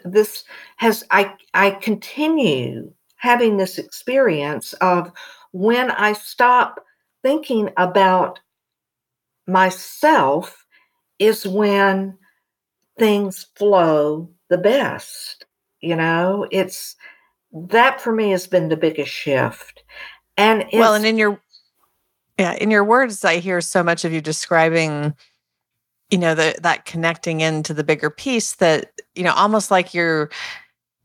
this 0.05 0.45
has 0.77 1.05
I 1.11 1.35
I 1.55 1.71
continue 1.73 2.93
having 3.17 3.57
this 3.57 3.79
experience 3.79 4.73
of 4.75 5.13
when 5.53 5.91
I 5.91 6.13
stop 6.15 6.85
thinking 7.23 7.71
about 7.77 8.41
myself 9.47 10.67
is 11.19 11.47
when 11.47 12.19
things 12.99 13.47
flow 13.57 14.31
the 14.49 14.59
best. 14.59 15.47
You 15.81 15.97
know, 15.97 16.47
it's 16.51 16.97
that 17.53 18.01
for 18.01 18.13
me 18.13 18.31
has 18.31 18.47
been 18.47 18.69
the 18.69 18.77
biggest 18.77 19.13
shift. 19.13 19.85
And 20.43 20.65
well, 20.73 20.95
and 20.95 21.07
in 21.07 21.19
your 21.19 21.41
yeah, 22.37 22.55
in 22.55 22.71
your 22.71 22.83
words, 22.83 23.25
I 23.25 23.37
hear 23.37 23.61
so 23.61 23.85
much 23.85 24.05
of 24.05 24.13
you 24.13 24.21
describing, 24.21 25.15
you 26.11 26.19
know, 26.19 26.35
the 26.35 26.57
that 26.63 26.85
connecting 26.85 27.41
into 27.41 27.73
the 27.73 27.85
bigger 27.85 28.11
piece 28.11 28.57
that, 28.57 28.91
you 29.15 29.23
know, 29.23 29.35
almost 29.35 29.71
like 29.71 29.95
you're 29.95 30.31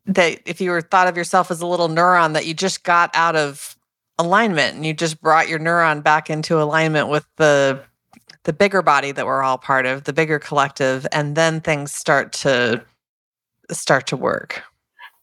that 0.07 0.39
if 0.45 0.59
you 0.59 0.71
were 0.71 0.81
thought 0.81 1.07
of 1.07 1.15
yourself 1.15 1.51
as 1.51 1.61
a 1.61 1.67
little 1.67 1.87
neuron 1.87 2.33
that 2.33 2.47
you 2.47 2.55
just 2.55 2.83
got 2.83 3.11
out 3.13 3.35
of 3.35 3.77
alignment 4.17 4.75
and 4.75 4.85
you 4.87 4.93
just 4.93 5.21
brought 5.21 5.47
your 5.47 5.59
neuron 5.59 6.01
back 6.01 6.31
into 6.31 6.59
alignment 6.59 7.07
with 7.07 7.27
the 7.35 7.79
the 8.43 8.53
bigger 8.53 8.81
body 8.81 9.11
that 9.11 9.27
we're 9.27 9.43
all 9.43 9.59
part 9.59 9.85
of, 9.85 10.05
the 10.05 10.13
bigger 10.13 10.39
collective, 10.39 11.05
and 11.11 11.35
then 11.35 11.61
things 11.61 11.93
start 11.93 12.31
to 12.31 12.83
start 13.69 14.07
to 14.07 14.17
work. 14.17 14.63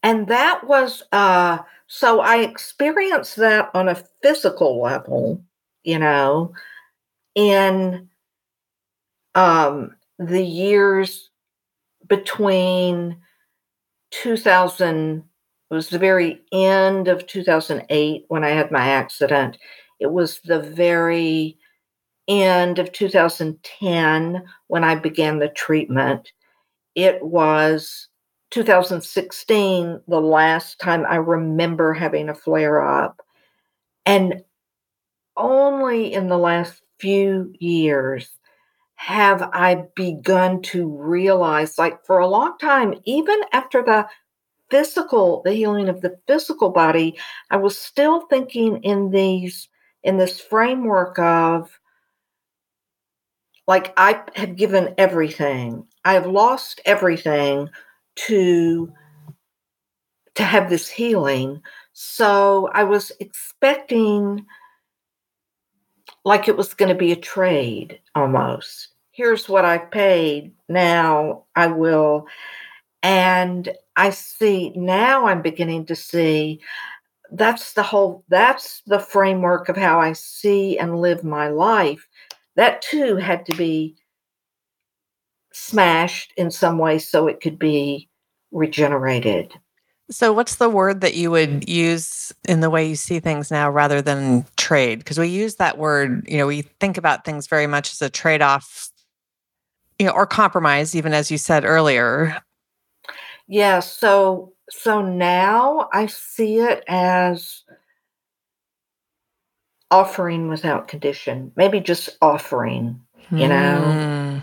And 0.05 0.29
that 0.29 0.69
was 0.69 1.03
uh 1.11 1.59
so 1.95 2.19
I 2.21 2.39
experienced 2.39 3.37
that 3.37 3.71
on 3.73 3.89
a 3.89 4.03
physical 4.21 4.83
level, 4.83 5.41
you 5.85 6.01
know, 6.01 6.53
in 7.35 8.11
um 9.35 9.97
the 10.19 10.43
years 10.43 11.31
between 12.09 13.19
2000 14.11 15.25
it 15.71 15.75
was 15.75 15.89
the 15.91 15.99
very 15.99 16.43
end 16.53 17.09
of 17.09 17.27
2008 17.27 18.27
when 18.29 18.45
I 18.45 18.51
had 18.51 18.71
my 18.71 18.89
accident. 18.89 19.59
It 20.01 20.13
was 20.13 20.41
the 20.45 20.61
very 20.61 21.59
end 22.29 22.79
of 22.79 22.93
2010 22.93 24.45
when 24.69 24.85
I 24.85 24.97
began 24.97 25.39
the 25.41 25.49
treatment. 25.51 26.33
It 26.95 27.23
was 27.25 28.09
2016, 28.55 30.01
the 30.07 30.21
last 30.21 30.79
time 30.79 31.05
I 31.09 31.17
remember 31.17 31.93
having 31.93 32.29
a 32.29 32.35
flare 32.37 32.81
up. 32.81 33.21
And 34.07 34.45
only 35.37 36.13
in 36.13 36.29
the 36.29 36.39
last 36.39 36.81
few 37.01 37.53
years 37.59 38.31
have 38.95 39.43
I 39.53 39.87
begun 39.97 40.63
to 40.63 40.87
realize, 40.87 41.79
like 41.79 42.07
for 42.07 42.21
a 42.21 42.29
long 42.29 42.57
time, 42.61 42.95
even 43.03 43.41
after 43.53 43.83
the 43.83 44.07
physical, 44.71 45.43
the 45.45 45.53
healing 45.53 45.89
of 45.89 46.01
the 46.01 46.17
physical 46.29 46.71
body, 46.71 47.19
I 47.51 47.57
was 47.57 47.77
still 47.77 48.21
thinking 48.29 48.85
in 48.85 49.11
these, 49.11 49.69
in 50.05 50.17
this 50.17 50.41
framework 50.41 51.19
of 51.19 51.77
like 53.67 53.93
I 53.97 54.23
have 54.37 54.55
given 54.55 54.95
everything. 54.97 55.89
I 56.05 56.13
have 56.13 56.27
lost 56.27 56.81
everything 56.85 57.69
to 58.17 58.93
to 60.35 60.43
have 60.43 60.69
this 60.69 60.89
healing. 60.89 61.63
So 61.93 62.69
I 62.73 62.85
was 62.85 63.13
expecting 63.21 64.45
like 66.25 66.49
it 66.49 66.57
was 66.57 66.75
going 66.75 66.89
to 66.89 66.95
be 66.95 67.13
a 67.13 67.17
trade 67.17 68.01
almost. 68.15 68.89
Here's 69.13 69.49
what 69.49 69.65
I 69.65 69.79
paid. 69.79 70.53
Now 70.69 71.45
I 71.55 71.69
will. 71.69 72.27
And 73.03 73.73
I 73.97 74.11
see 74.11 74.71
now 74.71 75.27
I'm 75.27 75.43
beginning 75.43 75.87
to 75.87 75.95
see 75.95 76.61
that's 77.31 77.73
the 77.73 77.83
whole 77.83 78.25
that's 78.29 78.83
the 78.87 78.99
framework 78.99 79.69
of 79.69 79.77
how 79.77 80.01
I 80.01 80.13
see 80.13 80.79
and 80.79 81.01
live 81.01 81.23
my 81.23 81.49
life. 81.49 82.07
That 82.57 82.83
too 82.83 83.17
had 83.17 83.45
to 83.47 83.57
be 83.57 83.97
smashed 85.55 86.33
in 86.37 86.51
some 86.51 86.79
way 86.79 86.99
so 86.99 87.27
it 87.27 87.41
could 87.41 87.59
be 87.59 88.09
regenerated. 88.51 89.55
So, 90.11 90.35
what's 90.35 90.57
the 90.57 90.69
word 90.69 91.01
that 91.01 91.15
you 91.15 91.31
would 91.31 91.67
use 91.67 92.33
in 92.47 92.61
the 92.61 92.69
way 92.69 92.87
you 92.87 92.97
see 92.97 93.21
things 93.21 93.51
now 93.51 93.71
rather 93.71 94.03
than 94.03 94.45
trade? 94.59 94.99
Because 94.99 95.19
we 95.19 95.29
use 95.29 95.55
that 95.55 95.79
word, 95.79 96.29
you 96.29 96.37
know, 96.37 96.47
we 96.47 96.63
think 96.63 96.99
about 96.99 97.25
things 97.25 97.47
very 97.47 97.67
much 97.67 97.91
as 97.93 98.03
a 98.03 98.11
trade 98.11 98.43
off, 98.43 98.91
you 99.99 100.05
know, 100.05 100.13
or 100.13 100.27
compromise, 100.27 100.95
even 100.95 101.15
as 101.15 101.31
you 101.31 101.39
said 101.39 101.65
earlier. 101.65 102.37
Yeah. 103.47 103.81
So, 103.81 104.53
so 104.71 105.01
now 105.01 105.89
I 105.93 106.07
see 106.07 106.59
it 106.59 106.85
as 106.87 107.63
offering 109.91 110.49
without 110.49 110.89
condition, 110.89 111.53
maybe 111.57 111.81
just 111.81 112.11
offering, 112.21 113.01
you 113.31 113.49
know. 113.49 113.81
Mm. 113.87 114.43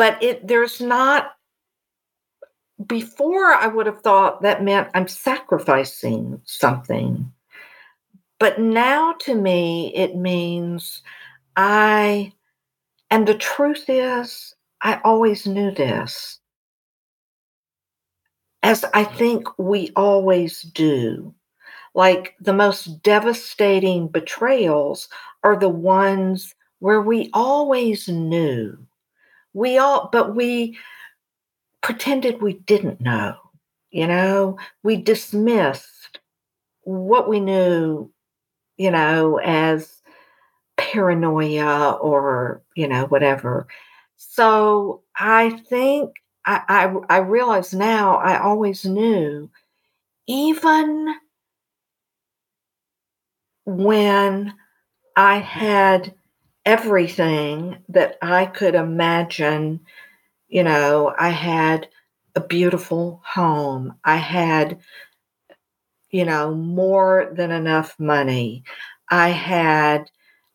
But 0.00 0.22
it 0.22 0.48
there's 0.48 0.80
not 0.80 1.32
before 2.86 3.52
I 3.52 3.66
would 3.66 3.84
have 3.84 4.00
thought 4.00 4.40
that 4.40 4.64
meant 4.64 4.88
I'm 4.94 5.06
sacrificing 5.06 6.40
something. 6.46 7.30
But 8.38 8.58
now 8.58 9.12
to 9.20 9.34
me, 9.34 9.94
it 9.94 10.16
means 10.16 11.02
I, 11.54 12.32
and 13.10 13.28
the 13.28 13.34
truth 13.34 13.84
is, 13.88 14.54
I 14.80 15.02
always 15.04 15.46
knew 15.46 15.70
this, 15.70 16.38
as 18.62 18.86
I 18.94 19.04
think 19.04 19.46
we 19.58 19.92
always 19.96 20.62
do. 20.62 21.34
Like 21.94 22.36
the 22.40 22.54
most 22.54 23.02
devastating 23.02 24.08
betrayals 24.08 25.10
are 25.44 25.58
the 25.58 25.68
ones 25.68 26.54
where 26.78 27.02
we 27.02 27.28
always 27.34 28.08
knew. 28.08 28.78
We 29.52 29.78
all, 29.78 30.08
but 30.12 30.34
we, 30.34 30.78
pretended 31.82 32.42
we 32.42 32.54
didn't 32.54 33.00
know. 33.00 33.36
You 33.90 34.06
know, 34.06 34.58
we 34.82 34.96
dismissed 34.96 36.20
what 36.82 37.28
we 37.28 37.40
knew, 37.40 38.12
you 38.76 38.90
know, 38.90 39.38
as 39.38 40.02
paranoia 40.76 41.92
or, 41.92 42.62
you 42.76 42.86
know, 42.86 43.06
whatever. 43.06 43.66
So 44.16 45.02
I 45.16 45.50
think 45.68 46.14
I, 46.46 46.62
I, 46.68 47.16
I 47.16 47.18
realize 47.18 47.74
now 47.74 48.16
I 48.16 48.40
always 48.40 48.84
knew, 48.84 49.50
even 50.26 51.14
when 53.64 54.54
I 55.16 55.38
had 55.38 56.14
everything 56.64 57.78
that 57.88 58.18
I 58.22 58.46
could 58.46 58.74
imagine 58.74 59.80
you 60.48 60.64
know, 60.64 61.14
I 61.18 61.30
had 61.30 61.88
a 62.36 62.40
beautiful 62.40 63.22
home. 63.24 63.94
I 64.04 64.16
had, 64.16 64.80
you 66.10 66.24
know, 66.24 66.54
more 66.54 67.30
than 67.34 67.50
enough 67.50 67.98
money. 67.98 68.64
I 69.10 69.28
had, 69.30 70.10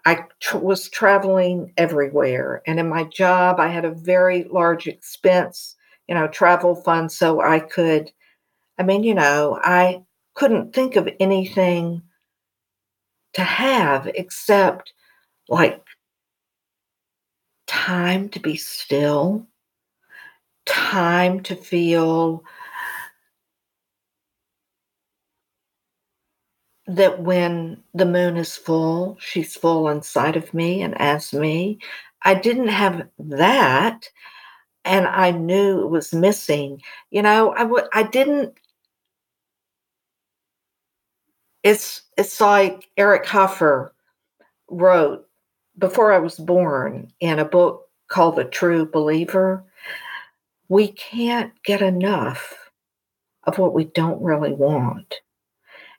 I 0.05 0.25
tr- 0.41 0.57
was 0.57 0.89
traveling 0.89 1.73
everywhere. 1.77 2.61
And 2.67 2.79
in 2.79 2.89
my 2.89 3.05
job, 3.05 3.59
I 3.59 3.67
had 3.69 3.85
a 3.85 3.91
very 3.91 4.45
large 4.45 4.87
expense, 4.87 5.75
you 6.07 6.15
know, 6.15 6.27
travel 6.27 6.75
fund. 6.75 7.11
So 7.11 7.41
I 7.41 7.59
could, 7.59 8.11
I 8.79 8.83
mean, 8.83 9.03
you 9.03 9.15
know, 9.15 9.59
I 9.63 10.03
couldn't 10.35 10.73
think 10.73 10.95
of 10.95 11.09
anything 11.19 12.03
to 13.33 13.43
have 13.43 14.07
except 14.15 14.93
like 15.49 15.84
time 17.75 18.29
to 18.29 18.39
be 18.39 18.55
still, 18.55 19.45
time 20.65 21.43
to 21.43 21.55
feel 21.57 22.41
that 26.87 27.21
when 27.21 27.83
the 27.93 28.05
moon 28.05 28.37
is 28.37 28.55
full, 28.55 29.17
she's 29.19 29.57
full 29.57 29.89
inside 29.89 30.37
of 30.37 30.53
me 30.53 30.81
and 30.81 30.99
as 31.01 31.33
me. 31.33 31.77
I 32.23 32.33
didn't 32.33 32.69
have 32.69 33.09
that. 33.19 34.09
And 34.85 35.05
I 35.05 35.31
knew 35.31 35.81
it 35.81 35.89
was 35.89 36.13
missing. 36.13 36.81
You 37.11 37.23
know, 37.23 37.53
I 37.55 37.63
would 37.63 37.85
I 37.93 38.03
didn't 38.03 38.57
it's 41.63 42.03
it's 42.17 42.39
like 42.39 42.89
Eric 42.95 43.25
Hoffer 43.25 43.93
wrote 44.69 45.27
before 45.77 46.11
I 46.13 46.19
was 46.19 46.35
born 46.35 47.11
in 47.19 47.39
a 47.39 47.45
book 47.45 47.87
called 48.07 48.35
The 48.35 48.45
True 48.45 48.85
Believer. 48.85 49.63
We 50.69 50.89
can't 50.89 51.51
get 51.63 51.81
enough 51.81 52.53
of 53.43 53.57
what 53.57 53.73
we 53.73 53.85
don't 53.85 54.21
really 54.21 54.53
want. 54.53 55.15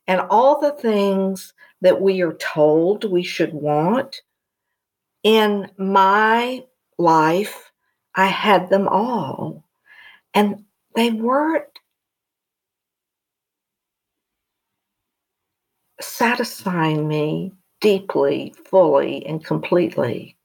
And 0.06 0.20
all 0.20 0.60
the 0.60 0.72
things 0.72 1.52
that 1.80 2.00
we 2.00 2.22
are 2.22 2.34
told 2.34 3.04
we 3.10 3.22
should 3.22 3.52
want, 3.52 4.22
in 5.22 5.68
my 5.76 6.64
life, 6.98 7.72
I 8.14 8.26
had 8.26 8.70
them 8.70 8.88
all. 8.88 9.64
And 10.34 10.64
they 10.94 11.10
weren't 11.10 11.64
satisfying 16.00 17.06
me 17.08 17.52
deeply, 17.80 18.54
fully, 18.70 19.24
and 19.26 19.44
completely. 19.44 20.36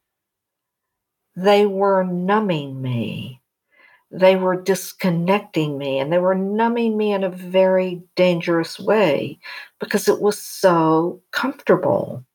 They 1.36 1.66
were 1.66 2.04
numbing 2.04 2.82
me. 2.82 3.42
They 4.12 4.36
were 4.36 4.62
disconnecting 4.62 5.78
me 5.78 6.00
and 6.00 6.12
they 6.12 6.18
were 6.18 6.36
numbing 6.36 6.98
me 6.98 7.14
in 7.14 7.24
a 7.24 7.30
very 7.30 8.04
dangerous 8.16 8.78
way 8.80 9.40
because 9.80 10.10
it 10.10 10.22
was 10.22 10.42
so 10.42 11.22
comfortable. 11.32 12.26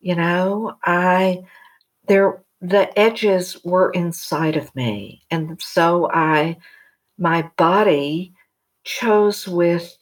You 0.00 0.16
know, 0.16 0.76
I, 0.84 1.42
there, 2.08 2.42
the 2.60 2.96
edges 2.98 3.56
were 3.64 3.90
inside 3.90 4.56
of 4.56 4.74
me. 4.76 5.22
And 5.30 5.60
so 5.60 6.10
I, 6.12 6.58
my 7.18 7.50
body 7.56 8.34
chose 8.84 9.48
with 9.48 9.97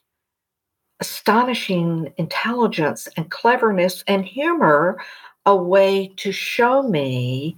astonishing 1.00 2.12
intelligence 2.16 3.08
and 3.16 3.30
cleverness 3.30 4.02
and 4.06 4.24
humor 4.24 4.98
a 5.44 5.54
way 5.54 6.08
to 6.16 6.32
show 6.32 6.82
me 6.82 7.56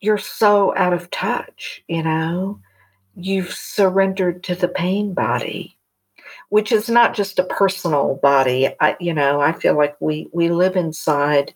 you're 0.00 0.18
so 0.18 0.72
out 0.76 0.92
of 0.92 1.10
touch, 1.10 1.82
you 1.88 2.02
know, 2.04 2.60
you've 3.16 3.52
surrendered 3.52 4.44
to 4.44 4.54
the 4.54 4.68
pain 4.68 5.12
body 5.12 5.76
which 6.50 6.72
is 6.72 6.88
not 6.88 7.14
just 7.14 7.38
a 7.38 7.44
personal 7.44 8.18
body. 8.22 8.68
I, 8.80 8.96
you 9.00 9.12
know 9.14 9.40
i 9.40 9.52
feel 9.52 9.76
like 9.76 9.96
we 10.00 10.28
we 10.32 10.50
live 10.50 10.76
inside 10.76 11.52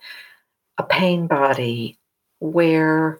a 0.78 0.82
pain 0.82 1.26
body 1.26 1.98
where 2.40 3.18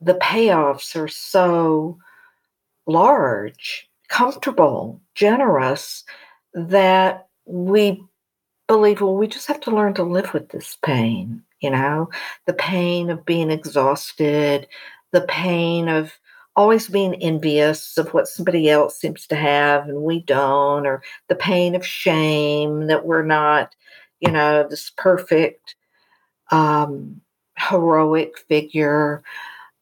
the 0.00 0.14
payoffs 0.14 0.96
are 0.96 1.08
so 1.08 1.98
large 2.86 3.88
comfortable, 4.14 5.00
generous, 5.16 6.04
that 6.52 7.26
we 7.46 8.00
believe, 8.68 9.00
well, 9.00 9.16
we 9.16 9.26
just 9.26 9.48
have 9.48 9.60
to 9.60 9.74
learn 9.74 9.92
to 9.92 10.04
live 10.04 10.32
with 10.32 10.50
this 10.50 10.78
pain, 10.84 11.42
you 11.58 11.68
know, 11.68 12.08
the 12.46 12.52
pain 12.52 13.10
of 13.10 13.26
being 13.26 13.50
exhausted, 13.50 14.68
the 15.10 15.22
pain 15.22 15.88
of 15.88 16.12
always 16.54 16.86
being 16.86 17.16
envious 17.16 17.98
of 17.98 18.14
what 18.14 18.28
somebody 18.28 18.70
else 18.70 19.00
seems 19.00 19.26
to 19.26 19.34
have 19.34 19.88
and 19.88 20.02
we 20.02 20.20
don't, 20.20 20.86
or 20.86 21.02
the 21.28 21.34
pain 21.34 21.74
of 21.74 21.84
shame 21.84 22.86
that 22.86 23.04
we're 23.04 23.26
not, 23.26 23.74
you 24.20 24.30
know, 24.30 24.64
this 24.70 24.92
perfect, 24.96 25.74
um, 26.52 27.20
heroic 27.58 28.38
figure. 28.38 29.24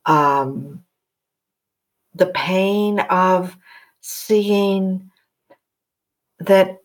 Um, 0.07 0.83
the 2.15 2.33
pain 2.35 3.01
of 3.01 3.59
seeing 4.03 5.11
that, 6.41 6.79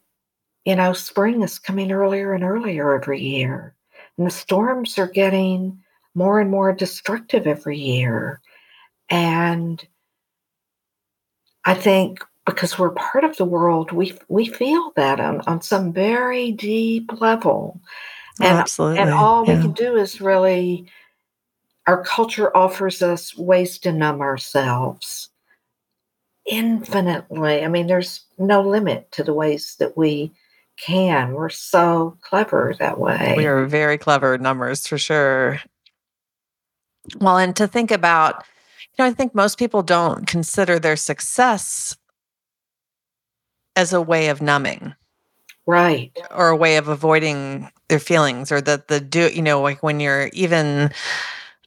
you 0.63 0.75
know, 0.75 0.93
spring 0.93 1.41
is 1.43 1.59
coming 1.59 1.91
earlier 1.91 2.33
and 2.33 2.43
earlier 2.43 2.95
every 2.95 3.21
year. 3.21 3.75
And 4.17 4.25
the 4.25 4.31
storms 4.31 4.97
are 4.97 5.07
getting 5.07 5.77
more 6.15 6.39
and 6.39 6.49
more 6.49 6.71
destructive 6.73 7.45
every 7.45 7.77
year. 7.77 8.39
And 9.09 9.85
I 11.65 11.73
think 11.73 12.23
because 12.45 12.79
we're 12.79 12.91
part 12.91 13.23
of 13.23 13.35
the 13.37 13.45
world, 13.45 13.91
we 13.91 14.17
we 14.29 14.47
feel 14.47 14.93
that 14.95 15.19
on, 15.19 15.41
on 15.41 15.61
some 15.61 15.91
very 15.91 16.51
deep 16.51 17.19
level. 17.19 17.81
Oh, 18.39 18.45
and, 18.45 18.57
Absolutely. 18.59 18.99
And 18.99 19.09
all 19.09 19.45
yeah. 19.45 19.55
we 19.55 19.61
can 19.61 19.71
do 19.73 19.95
is 19.95 20.21
really 20.21 20.87
our 21.87 22.03
culture 22.03 22.55
offers 22.55 23.01
us 23.01 23.35
ways 23.37 23.79
to 23.79 23.91
numb 23.91 24.21
ourselves 24.21 25.29
infinitely. 26.47 27.63
I 27.63 27.67
mean, 27.67 27.87
there's 27.87 28.21
no 28.37 28.61
limit 28.61 29.11
to 29.13 29.23
the 29.23 29.33
ways 29.33 29.75
that 29.79 29.97
we 29.97 30.33
can. 30.77 31.33
We're 31.33 31.49
so 31.49 32.17
clever 32.21 32.75
that 32.79 32.99
way. 32.99 33.33
We 33.35 33.45
are 33.45 33.65
very 33.65 33.97
clever 33.97 34.37
numbers 34.37 34.87
for 34.87 34.97
sure. 34.97 35.59
Well, 37.19 37.37
and 37.37 37.55
to 37.55 37.67
think 37.67 37.91
about, 37.91 38.43
you 38.97 39.03
know, 39.03 39.09
I 39.09 39.13
think 39.13 39.33
most 39.33 39.57
people 39.57 39.81
don't 39.81 40.27
consider 40.27 40.79
their 40.79 40.95
success 40.95 41.95
as 43.75 43.93
a 43.93 44.01
way 44.01 44.29
of 44.29 44.41
numbing. 44.41 44.95
Right. 45.65 46.17
Or 46.31 46.49
a 46.49 46.55
way 46.55 46.77
of 46.77 46.87
avoiding 46.87 47.69
their 47.89 47.99
feelings 47.99 48.51
or 48.51 48.61
that 48.61 48.87
the 48.87 48.99
do, 48.99 49.29
you 49.33 49.41
know, 49.41 49.61
like 49.61 49.83
when 49.83 49.99
you're 49.99 50.29
even 50.33 50.91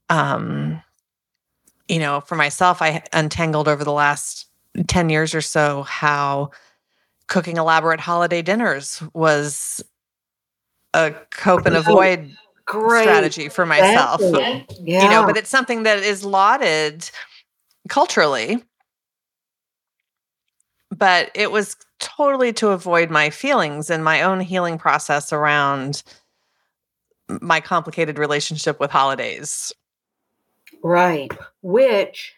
um 0.08 0.82
you 1.88 1.98
know, 1.98 2.20
for 2.20 2.36
myself, 2.36 2.80
I 2.80 3.02
untangled 3.12 3.66
over 3.66 3.82
the 3.82 3.92
last 3.92 4.46
10 4.86 5.10
years 5.10 5.34
or 5.34 5.40
so 5.40 5.82
how 5.82 6.50
cooking 7.26 7.56
elaborate 7.56 8.00
holiday 8.00 8.42
dinners 8.42 9.02
was 9.14 9.82
a 10.94 11.12
cope 11.30 11.66
and 11.66 11.76
avoid 11.76 12.36
Great. 12.64 13.02
strategy 13.02 13.48
for 13.48 13.66
myself. 13.66 14.20
Yeah. 14.80 15.04
You 15.04 15.10
know, 15.10 15.24
but 15.26 15.36
it's 15.36 15.50
something 15.50 15.84
that 15.84 15.98
is 15.98 16.24
lauded 16.24 17.08
culturally. 17.88 18.62
But 20.90 21.30
it 21.34 21.52
was 21.52 21.76
totally 22.00 22.52
to 22.54 22.68
avoid 22.68 23.10
my 23.10 23.30
feelings 23.30 23.90
and 23.90 24.04
my 24.04 24.22
own 24.22 24.40
healing 24.40 24.78
process 24.78 25.32
around 25.32 26.02
my 27.40 27.60
complicated 27.60 28.18
relationship 28.18 28.80
with 28.80 28.90
holidays. 28.90 29.72
Right. 30.82 31.32
Which 31.62 32.34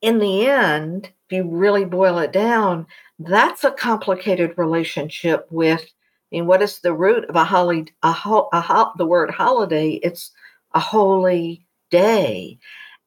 in 0.00 0.18
the 0.18 0.46
end, 0.46 1.06
if 1.06 1.36
you 1.36 1.48
really 1.48 1.84
boil 1.84 2.18
it 2.18 2.32
down, 2.32 2.86
that's 3.18 3.64
a 3.64 3.72
complicated 3.72 4.54
relationship 4.56 5.46
with. 5.50 5.82
I 5.82 6.36
mean, 6.36 6.46
what 6.46 6.62
is 6.62 6.80
the 6.80 6.92
root 6.92 7.24
of 7.28 7.36
a 7.36 7.44
holy? 7.44 7.86
A, 8.02 8.12
ho, 8.12 8.48
a 8.52 8.60
ho, 8.60 8.92
the 8.96 9.06
word 9.06 9.30
holiday. 9.30 9.92
It's 10.02 10.30
a 10.74 10.80
holy 10.80 11.64
day, 11.90 12.58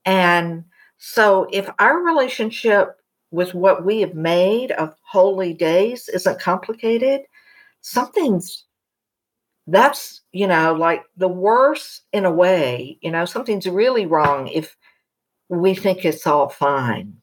and 0.06 0.63
so 0.97 1.47
if 1.51 1.69
our 1.80 1.99
relationship 1.99 2.97
with 3.32 3.54
what 3.54 3.86
we 3.86 4.01
have 4.01 4.13
made 4.13 4.71
of 4.71 4.95
holy 5.04 5.54
days 5.54 6.10
isn't 6.10 6.39
complicated, 6.39 7.21
something's 7.82 8.65
that's 9.67 10.21
you 10.32 10.47
know 10.47 10.73
like 10.73 11.04
the 11.17 11.27
worst 11.27 12.04
in 12.13 12.25
a 12.25 12.32
way. 12.32 12.97
You 13.01 13.12
know, 13.12 13.25
something's 13.25 13.67
really 13.67 14.06
wrong 14.06 14.47
if 14.47 14.75
we 15.52 15.76
think 15.76 16.06
it's 16.06 16.26
all 16.26 16.50
fine. 16.50 17.17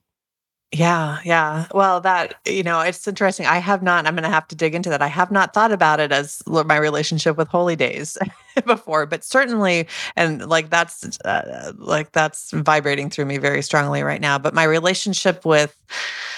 Yeah, 0.70 1.20
yeah. 1.24 1.66
Well, 1.72 2.02
that, 2.02 2.34
you 2.46 2.62
know, 2.62 2.80
it's 2.80 3.08
interesting. 3.08 3.46
I 3.46 3.56
have 3.56 3.82
not, 3.82 4.06
I'm 4.06 4.14
going 4.14 4.24
to 4.24 4.28
have 4.28 4.46
to 4.48 4.54
dig 4.54 4.74
into 4.74 4.90
that. 4.90 5.00
I 5.00 5.06
have 5.06 5.30
not 5.30 5.54
thought 5.54 5.72
about 5.72 5.98
it 5.98 6.12
as 6.12 6.42
my 6.46 6.76
relationship 6.76 7.38
with 7.38 7.48
holy 7.48 7.74
days 7.74 8.18
before, 8.66 9.06
but 9.06 9.24
certainly, 9.24 9.88
and 10.14 10.46
like 10.46 10.68
that's, 10.68 11.18
uh, 11.20 11.72
like 11.78 12.12
that's 12.12 12.50
vibrating 12.50 13.08
through 13.08 13.24
me 13.24 13.38
very 13.38 13.62
strongly 13.62 14.02
right 14.02 14.20
now. 14.20 14.38
But 14.38 14.52
my 14.52 14.64
relationship 14.64 15.46
with, 15.46 15.74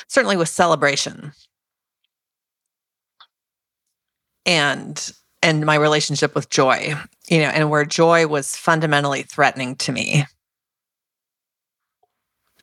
certainly 0.06 0.36
with 0.36 0.48
celebration 0.48 1.32
and, 4.46 5.12
and 5.42 5.66
my 5.66 5.74
relationship 5.74 6.36
with 6.36 6.50
joy, 6.50 6.94
you 7.28 7.38
know, 7.38 7.48
and 7.48 7.68
where 7.68 7.84
joy 7.84 8.28
was 8.28 8.54
fundamentally 8.54 9.22
threatening 9.22 9.74
to 9.76 9.90
me 9.90 10.24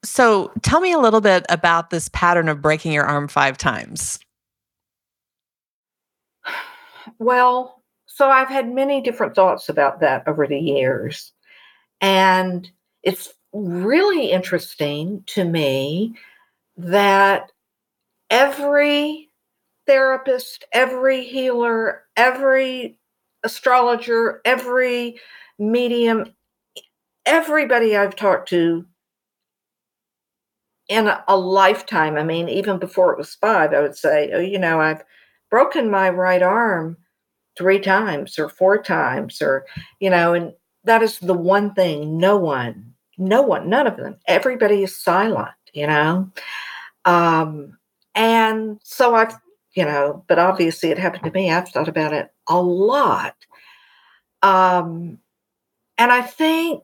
so 0.04 0.52
tell 0.62 0.82
me 0.82 0.92
a 0.92 1.00
little 1.00 1.22
bit 1.22 1.46
about 1.50 1.90
this 1.90 2.10
pattern 2.10 2.50
of 2.50 2.62
breaking 2.62 2.94
your 2.94 3.06
arm 3.06 3.28
five 3.28 3.58
times. 3.58 4.20
Well, 7.20 7.84
so 8.06 8.30
I've 8.30 8.50
had 8.50 8.74
many 8.74 9.02
different 9.02 9.36
thoughts 9.36 9.70
about 9.70 10.00
that 10.02 10.28
over 10.28 10.48
the 10.48 10.60
years. 10.60 11.34
And 12.02 12.70
it's 13.04 13.34
really 13.54 14.32
interesting 14.32 15.24
to 15.28 15.44
me 15.44 16.16
that 16.78 17.52
every 18.30 19.30
therapist, 19.88 20.66
every 20.72 21.24
healer, 21.24 22.04
every 22.16 23.00
astrologer, 23.44 24.42
every 24.46 25.20
medium, 25.58 26.34
everybody 27.26 27.96
I've 27.96 28.16
talked 28.16 28.50
to 28.50 28.86
in 30.88 31.10
a, 31.28 31.38
lifetime, 31.38 32.16
I 32.16 32.24
mean, 32.24 32.48
even 32.48 32.80
before 32.80 33.12
it 33.12 33.18
was 33.18 33.36
five, 33.36 33.74
I 33.74 33.82
would 33.82 33.98
say, 33.98 34.32
oh, 34.34 34.40
you 34.40 34.58
know, 34.58 34.80
I've 34.80 35.04
broken 35.50 35.92
my 35.92 36.10
right 36.10 36.42
arm 36.42 36.98
three 37.58 37.80
times 37.80 38.40
or 38.40 38.50
four 38.50 38.82
times, 38.82 39.42
or, 39.42 39.66
you 40.00 40.10
know, 40.10 40.34
and 40.34 40.54
that 40.86 41.04
is 41.04 41.20
the 41.20 41.34
one 41.34 41.74
thing 41.74 42.18
no 42.18 42.38
one, 42.38 42.94
no 43.18 43.42
one, 43.42 43.70
none 43.70 43.88
of 43.88 43.98
them, 43.98 44.16
everybody 44.28 44.84
is 44.84 44.96
silent, 44.96 45.50
you 45.74 45.88
know. 45.88 46.32
Um, 47.04 47.78
and 48.16 48.80
so 48.84 49.16
I've, 49.16 49.36
you 49.74 49.84
know, 49.84 50.24
but 50.28 50.40
obviously 50.40 50.90
it 50.90 50.98
happened 50.98 51.24
to 51.26 51.32
me. 51.32 51.52
I've 51.52 51.70
thought 51.70 51.90
about 51.90 52.14
it 52.14 52.32
a 52.48 52.62
lot. 52.62 53.36
Um, 54.42 55.20
and 55.98 56.12
I 56.12 56.22
think, 56.22 56.84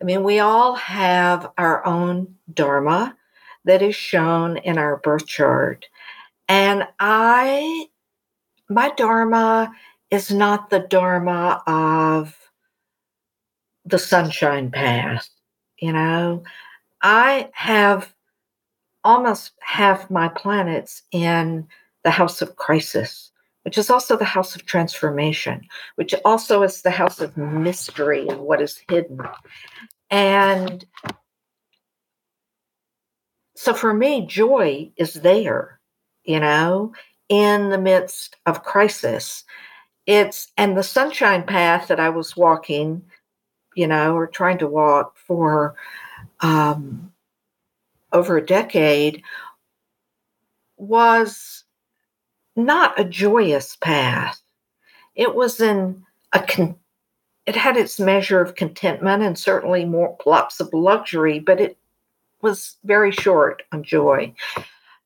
I 0.00 0.04
mean, 0.04 0.22
we 0.24 0.38
all 0.38 0.74
have 0.74 1.50
our 1.56 1.84
own 1.86 2.34
Dharma 2.52 3.16
that 3.64 3.82
is 3.82 3.96
shown 3.96 4.58
in 4.58 4.78
our 4.78 4.98
birth 4.98 5.26
chart. 5.26 5.86
And 6.48 6.86
I, 7.00 7.86
my 8.68 8.90
Dharma 8.96 9.72
is 10.10 10.30
not 10.30 10.70
the 10.70 10.80
Dharma 10.80 11.62
of 11.66 12.36
the 13.84 13.98
sunshine 13.98 14.70
path. 14.70 15.28
You 15.80 15.92
know, 15.92 16.42
I 17.02 17.50
have 17.52 18.14
almost 19.04 19.52
half 19.60 20.10
my 20.10 20.28
planets 20.28 21.02
in 21.12 21.66
the 22.02 22.10
house 22.10 22.42
of 22.42 22.56
crisis, 22.56 23.30
which 23.66 23.76
is 23.76 23.90
also 23.90 24.16
the 24.16 24.24
house 24.24 24.54
of 24.54 24.64
transformation, 24.64 25.60
which 25.96 26.14
also 26.24 26.62
is 26.62 26.82
the 26.82 26.90
house 26.92 27.20
of 27.20 27.36
mystery 27.36 28.28
and 28.28 28.38
what 28.38 28.62
is 28.62 28.80
hidden. 28.88 29.18
And 30.08 30.84
so 33.56 33.74
for 33.74 33.92
me, 33.92 34.24
joy 34.24 34.92
is 34.96 35.14
there, 35.14 35.80
you 36.22 36.38
know, 36.38 36.92
in 37.28 37.70
the 37.70 37.78
midst 37.78 38.36
of 38.46 38.62
crisis. 38.62 39.42
It's, 40.06 40.52
and 40.56 40.76
the 40.78 40.84
sunshine 40.84 41.42
path 41.42 41.88
that 41.88 41.98
I 41.98 42.10
was 42.10 42.36
walking, 42.36 43.02
you 43.74 43.88
know, 43.88 44.14
or 44.14 44.28
trying 44.28 44.58
to 44.58 44.68
walk 44.68 45.16
for 45.16 45.74
um, 46.38 47.12
over 48.12 48.36
a 48.36 48.46
decade 48.46 49.24
was 50.76 51.64
not 52.56 52.98
a 52.98 53.04
joyous 53.04 53.76
path. 53.76 54.40
It 55.14 55.34
was 55.34 55.60
in 55.60 56.04
a 56.32 56.40
con- 56.40 56.76
it 57.46 57.54
had 57.54 57.76
its 57.76 58.00
measure 58.00 58.40
of 58.40 58.56
contentment 58.56 59.22
and 59.22 59.38
certainly 59.38 59.84
more 59.84 60.16
lots 60.26 60.58
of 60.58 60.72
luxury, 60.72 61.38
but 61.38 61.60
it 61.60 61.78
was 62.42 62.76
very 62.84 63.12
short 63.12 63.62
on 63.72 63.82
joy. 63.82 64.34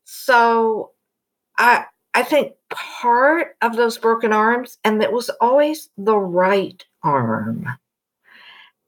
So 0.05 0.93
I 1.59 1.85
I 2.15 2.23
think 2.23 2.55
part 2.71 3.57
of 3.63 3.77
those 3.77 3.99
broken 3.99 4.33
arms, 4.33 4.79
and 4.85 5.03
it 5.03 5.13
was 5.13 5.31
always 5.41 5.91
the 5.97 6.17
right 6.17 6.85
arm. 7.03 7.69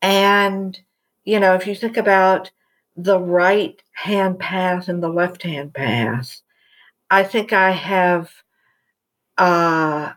And, 0.00 0.78
you 1.24 1.38
know, 1.38 1.54
if 1.54 1.66
you 1.66 1.76
think 1.76 1.96
about 1.96 2.50
the 2.96 3.20
right 3.20 3.80
hand 3.92 4.38
path 4.40 4.88
and 4.88 5.02
the 5.02 5.08
left 5.08 5.42
hand 5.44 5.72
path, 5.72 6.40
I 7.10 7.22
think 7.22 7.52
I 7.52 7.70
have 7.70 8.30
uh, 9.42 10.12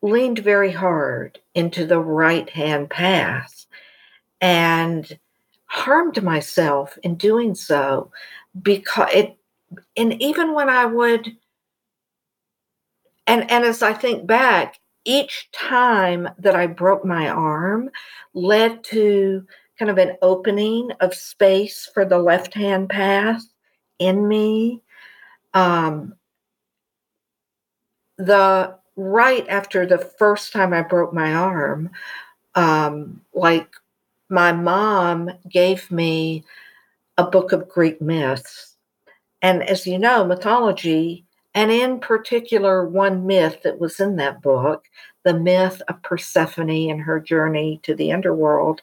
leaned 0.00 0.38
very 0.38 0.70
hard 0.70 1.40
into 1.56 1.84
the 1.84 1.98
right 1.98 2.48
hand 2.48 2.88
path 2.88 3.66
and 4.40 5.18
harmed 5.66 6.22
myself 6.22 6.96
in 7.02 7.16
doing 7.16 7.56
so 7.56 8.12
because 8.62 9.08
it 9.12 9.36
and 9.96 10.22
even 10.22 10.54
when 10.54 10.68
I 10.68 10.84
would 10.84 11.36
and 13.26 13.50
and 13.50 13.64
as 13.64 13.82
I 13.82 13.92
think 13.92 14.24
back 14.28 14.78
each 15.04 15.48
time 15.50 16.28
that 16.38 16.54
I 16.54 16.68
broke 16.68 17.04
my 17.04 17.28
arm 17.28 17.90
led 18.34 18.84
to 18.84 19.44
kind 19.80 19.90
of 19.90 19.98
an 19.98 20.16
opening 20.22 20.92
of 21.00 21.12
space 21.12 21.90
for 21.92 22.04
the 22.04 22.18
left 22.18 22.54
hand 22.54 22.88
path 22.88 23.42
in 23.98 24.28
me 24.28 24.80
um 25.54 26.14
the 28.18 28.76
right 28.96 29.46
after 29.48 29.86
the 29.86 29.98
first 29.98 30.52
time 30.52 30.72
I 30.72 30.82
broke 30.82 31.12
my 31.12 31.34
arm, 31.34 31.90
um, 32.54 33.20
like 33.34 33.68
my 34.28 34.52
mom 34.52 35.30
gave 35.48 35.90
me 35.90 36.44
a 37.18 37.24
book 37.24 37.52
of 37.52 37.68
Greek 37.68 38.00
myths. 38.00 38.76
And 39.42 39.62
as 39.62 39.86
you 39.86 39.98
know, 39.98 40.24
mythology, 40.24 41.24
and 41.54 41.70
in 41.70 42.00
particular, 42.00 42.86
one 42.86 43.26
myth 43.26 43.58
that 43.64 43.78
was 43.78 44.00
in 44.00 44.16
that 44.16 44.40
book, 44.40 44.86
the 45.24 45.38
myth 45.38 45.82
of 45.88 46.02
Persephone 46.02 46.90
and 46.90 47.00
her 47.00 47.20
journey 47.20 47.80
to 47.82 47.94
the 47.94 48.12
underworld, 48.12 48.80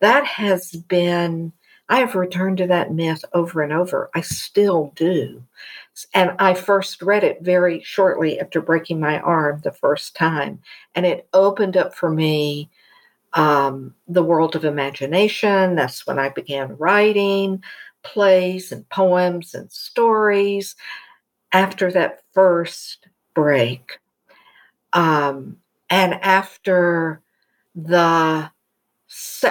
that 0.00 0.24
has 0.24 0.72
been, 0.72 1.52
I 1.88 1.98
have 1.98 2.14
returned 2.14 2.58
to 2.58 2.66
that 2.68 2.92
myth 2.92 3.24
over 3.32 3.62
and 3.62 3.72
over. 3.72 4.10
I 4.14 4.22
still 4.22 4.92
do. 4.96 5.42
And 6.14 6.32
I 6.38 6.54
first 6.54 7.02
read 7.02 7.24
it 7.24 7.42
very 7.42 7.82
shortly 7.82 8.40
after 8.40 8.60
breaking 8.60 9.00
my 9.00 9.20
arm 9.20 9.60
the 9.62 9.72
first 9.72 10.14
time. 10.16 10.60
And 10.94 11.06
it 11.06 11.28
opened 11.32 11.76
up 11.76 11.94
for 11.94 12.10
me 12.10 12.70
um, 13.34 13.94
the 14.08 14.22
world 14.22 14.56
of 14.56 14.64
imagination. 14.64 15.76
That's 15.76 16.06
when 16.06 16.18
I 16.18 16.30
began 16.30 16.76
writing 16.76 17.62
plays 18.02 18.72
and 18.72 18.88
poems 18.88 19.54
and 19.54 19.70
stories 19.70 20.74
after 21.52 21.90
that 21.92 22.22
first 22.32 23.06
break. 23.34 23.98
Um, 24.92 25.58
and 25.88 26.14
after 26.14 27.20
the 27.74 28.50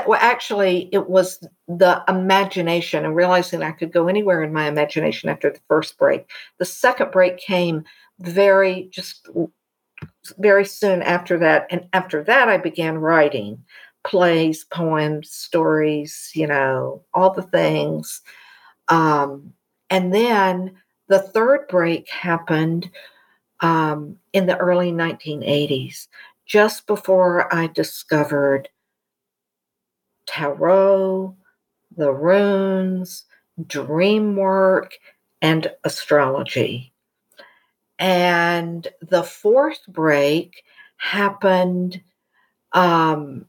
well, 0.07 0.19
actually, 0.21 0.89
it 0.93 1.09
was 1.09 1.45
the 1.69 2.03
imagination 2.07 3.05
and 3.05 3.15
realizing 3.15 3.61
I 3.61 3.71
could 3.71 3.93
go 3.93 4.07
anywhere 4.07 4.41
in 4.41 4.51
my 4.51 4.67
imagination 4.67 5.29
after 5.29 5.51
the 5.51 5.59
first 5.67 5.99
break. 5.99 6.27
The 6.57 6.65
second 6.65 7.11
break 7.11 7.37
came 7.37 7.83
very, 8.19 8.89
just 8.91 9.29
very 10.39 10.65
soon 10.65 11.03
after 11.03 11.37
that. 11.37 11.67
And 11.69 11.87
after 11.93 12.23
that, 12.23 12.49
I 12.49 12.57
began 12.57 12.97
writing 12.97 13.63
plays, 14.03 14.63
poems, 14.63 15.29
stories, 15.29 16.31
you 16.33 16.47
know, 16.47 17.03
all 17.13 17.33
the 17.33 17.43
things. 17.43 18.21
Um, 18.87 19.53
and 19.91 20.13
then 20.13 20.71
the 21.07 21.19
third 21.19 21.67
break 21.67 22.09
happened 22.09 22.89
um, 23.59 24.15
in 24.33 24.47
the 24.47 24.57
early 24.57 24.91
1980s, 24.91 26.07
just 26.45 26.87
before 26.87 27.53
I 27.53 27.67
discovered 27.67 28.69
tarot, 30.25 31.35
the 31.99 32.11
runes, 32.13 33.25
dream 33.67 34.37
work, 34.37 34.93
and 35.41 35.71
astrology. 35.83 36.93
And 37.99 38.87
the 39.01 39.23
fourth 39.23 39.81
break 39.87 40.63
happened 40.97 42.01
um, 42.71 43.45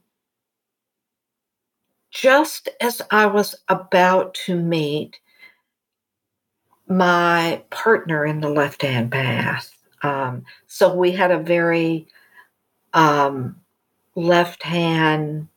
just 2.11 2.67
as 2.81 3.01
I 3.09 3.27
was 3.27 3.55
about 3.69 4.33
to 4.45 4.55
meet 4.55 5.19
my 6.87 7.63
partner 7.69 8.25
in 8.25 8.41
the 8.41 8.49
left 8.49 8.81
hand 8.81 9.13
path. 9.13 9.73
Um, 10.01 10.43
so 10.67 10.93
we 10.93 11.11
had 11.11 11.31
a 11.31 11.39
very 11.39 12.05
um, 12.93 13.61
left 14.15 14.63
hand 14.63 15.47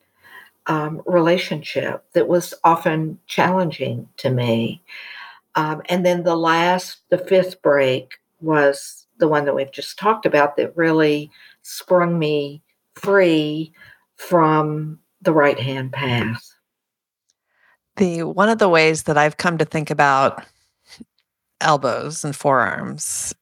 um, 0.66 1.02
relationship 1.06 2.04
that 2.12 2.28
was 2.28 2.54
often 2.64 3.18
challenging 3.26 4.08
to 4.18 4.30
me. 4.30 4.82
Um, 5.54 5.82
and 5.88 6.04
then 6.04 6.22
the 6.22 6.36
last, 6.36 6.98
the 7.10 7.18
fifth 7.18 7.62
break 7.62 8.14
was 8.40 9.06
the 9.18 9.28
one 9.28 9.44
that 9.44 9.54
we've 9.54 9.72
just 9.72 9.98
talked 9.98 10.26
about 10.26 10.56
that 10.56 10.76
really 10.76 11.30
sprung 11.62 12.18
me 12.18 12.62
free 12.94 13.72
from 14.16 14.98
the 15.22 15.32
right 15.32 15.58
hand 15.58 15.92
path. 15.92 16.50
The 17.96 18.24
one 18.24 18.48
of 18.48 18.58
the 18.58 18.68
ways 18.68 19.04
that 19.04 19.16
I've 19.16 19.36
come 19.36 19.58
to 19.58 19.64
think 19.64 19.90
about 19.90 20.44
elbows 21.60 22.24
and 22.24 22.34
forearms, 22.34 23.32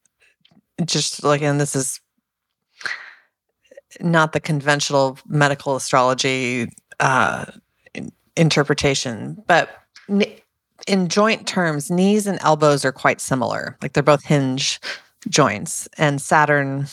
just 0.85 1.25
like, 1.25 1.41
and 1.41 1.59
this 1.61 1.75
is 1.75 2.01
not 4.01 4.33
the 4.33 4.41
conventional 4.41 5.19
medical 5.27 5.77
astrology 5.77 6.69
uh, 7.03 7.45
interpretation, 8.37 9.43
but 9.47 9.69
in 10.87 11.09
joint 11.09 11.47
terms, 11.47 11.91
knees 11.91 12.27
and 12.27 12.39
elbows 12.41 12.85
are 12.85 12.93
quite 12.93 13.21
similar. 13.21 13.77
Like 13.83 13.93
they're 13.93 14.03
both 14.03 14.25
hinge 14.25 14.81
joints, 15.29 15.89
and 15.99 16.21
Saturn 16.21 16.87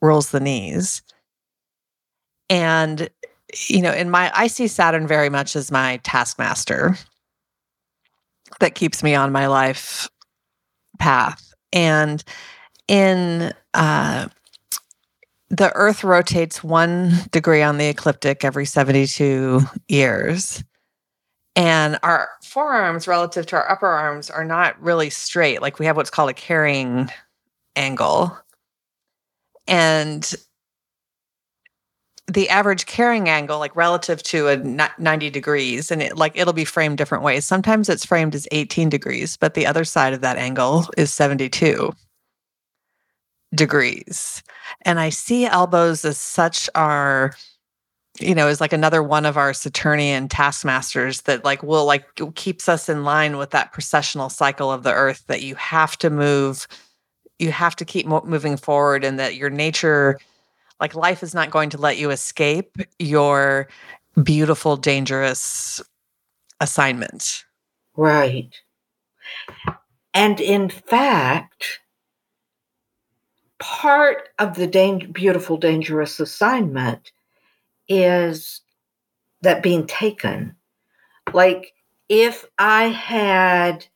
rules 0.00 0.30
the 0.30 0.40
knees. 0.40 1.02
And, 2.50 3.08
you 3.68 3.80
know, 3.80 3.92
in 3.92 4.10
my, 4.10 4.30
I 4.34 4.48
see 4.48 4.66
Saturn 4.66 5.06
very 5.06 5.30
much 5.30 5.56
as 5.56 5.70
my 5.70 5.98
taskmaster 6.02 6.98
that 8.60 8.74
keeps 8.74 9.02
me 9.02 9.14
on 9.14 9.32
my 9.32 9.46
life 9.46 10.08
path. 10.98 11.54
And 11.72 12.22
in, 12.88 13.52
uh, 13.74 14.28
the 15.52 15.70
earth 15.74 16.02
rotates 16.02 16.64
one 16.64 17.12
degree 17.30 17.62
on 17.62 17.76
the 17.76 17.86
ecliptic 17.86 18.42
every 18.42 18.64
72 18.64 19.60
years. 19.86 20.64
And 21.54 21.98
our 22.02 22.30
forearms 22.42 23.06
relative 23.06 23.44
to 23.46 23.56
our 23.56 23.70
upper 23.70 23.86
arms 23.86 24.30
are 24.30 24.46
not 24.46 24.82
really 24.82 25.10
straight. 25.10 25.60
Like 25.60 25.78
we 25.78 25.84
have 25.84 25.96
what's 25.96 26.08
called 26.08 26.30
a 26.30 26.34
carrying 26.34 27.10
angle. 27.76 28.34
And 29.68 30.28
the 32.32 32.48
average 32.48 32.86
carrying 32.86 33.28
angle 33.28 33.58
like 33.58 33.76
relative 33.76 34.22
to 34.22 34.48
a 34.48 34.56
90 34.56 35.28
degrees 35.28 35.90
and 35.90 36.00
it 36.00 36.16
like 36.16 36.32
it'll 36.34 36.54
be 36.54 36.64
framed 36.64 36.96
different 36.96 37.24
ways. 37.24 37.44
Sometimes 37.44 37.90
it's 37.90 38.06
framed 38.06 38.34
as 38.34 38.48
18 38.52 38.88
degrees 38.88 39.36
but 39.36 39.52
the 39.52 39.66
other 39.66 39.84
side 39.84 40.14
of 40.14 40.22
that 40.22 40.38
angle 40.38 40.86
is 40.96 41.12
72 41.12 41.92
degrees 43.54 44.42
and 44.82 44.98
i 44.98 45.08
see 45.08 45.46
elbows 45.46 46.04
as 46.04 46.18
such 46.18 46.68
our 46.74 47.34
you 48.20 48.34
know, 48.34 48.48
is 48.48 48.60
like 48.60 48.72
another 48.72 49.02
one 49.02 49.24
of 49.24 49.36
our 49.36 49.54
Saturnian 49.54 50.28
taskmasters 50.28 51.22
that 51.22 51.44
like 51.44 51.62
will 51.62 51.86
like 51.86 52.04
keeps 52.34 52.68
us 52.68 52.88
in 52.88 53.04
line 53.04 53.38
with 53.38 53.50
that 53.50 53.72
precessional 53.72 54.30
cycle 54.30 54.70
of 54.70 54.82
the 54.82 54.92
earth 54.92 55.24
that 55.28 55.42
you 55.42 55.54
have 55.54 55.96
to 55.98 56.10
move, 56.10 56.68
you 57.38 57.50
have 57.50 57.74
to 57.76 57.84
keep 57.84 58.06
mo- 58.06 58.24
moving 58.24 58.56
forward, 58.56 59.02
and 59.02 59.18
that 59.18 59.36
your 59.36 59.50
nature, 59.50 60.18
like 60.78 60.94
life, 60.94 61.22
is 61.22 61.34
not 61.34 61.50
going 61.50 61.70
to 61.70 61.78
let 61.78 61.96
you 61.96 62.10
escape 62.10 62.76
your 62.98 63.68
beautiful, 64.22 64.76
dangerous 64.76 65.80
assignment. 66.60 67.44
Right. 67.96 68.54
And 70.12 70.38
in 70.38 70.68
fact, 70.68 71.80
part 73.62 74.30
of 74.40 74.56
the 74.56 74.66
beautiful, 75.12 75.56
dangerous 75.56 76.18
assignment 76.18 77.12
is 77.88 78.60
that 79.42 79.62
being 79.62 79.86
taken. 79.86 80.56
Like 81.32 81.72
if 82.08 82.44
I 82.58 82.88
had, 82.88 83.86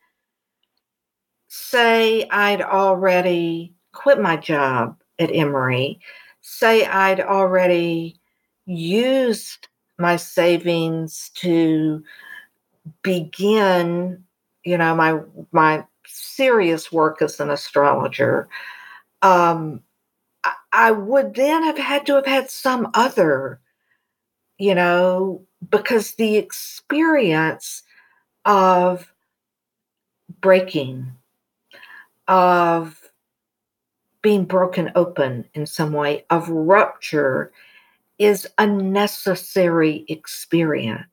say, 1.48 2.28
I'd 2.28 2.62
already 2.62 3.74
quit 3.92 4.20
my 4.20 4.36
job 4.36 5.02
at 5.18 5.34
Emory, 5.34 5.98
say 6.42 6.86
I'd 6.86 7.20
already 7.20 8.20
used 8.66 9.66
my 9.98 10.14
savings 10.14 11.32
to 11.34 12.04
begin, 13.02 14.22
you 14.64 14.78
know, 14.78 14.94
my 14.94 15.18
my 15.50 15.84
serious 16.06 16.92
work 16.92 17.20
as 17.20 17.40
an 17.40 17.50
astrologer, 17.50 18.48
um, 19.26 19.80
I, 20.44 20.52
I 20.72 20.90
would 20.92 21.34
then 21.34 21.62
have 21.64 21.78
had 21.78 22.06
to 22.06 22.14
have 22.14 22.26
had 22.26 22.50
some 22.50 22.90
other 22.94 23.60
you 24.58 24.74
know, 24.74 25.42
because 25.68 26.14
the 26.14 26.36
experience 26.36 27.82
of 28.44 29.12
breaking, 30.40 31.12
of 32.28 33.00
being 34.22 34.44
broken 34.44 34.90
open 34.94 35.44
in 35.54 35.66
some 35.66 35.92
way, 35.92 36.24
of 36.30 36.48
rupture 36.48 37.52
is 38.18 38.46
a 38.58 38.66
necessary 38.66 40.04
experience. 40.08 41.06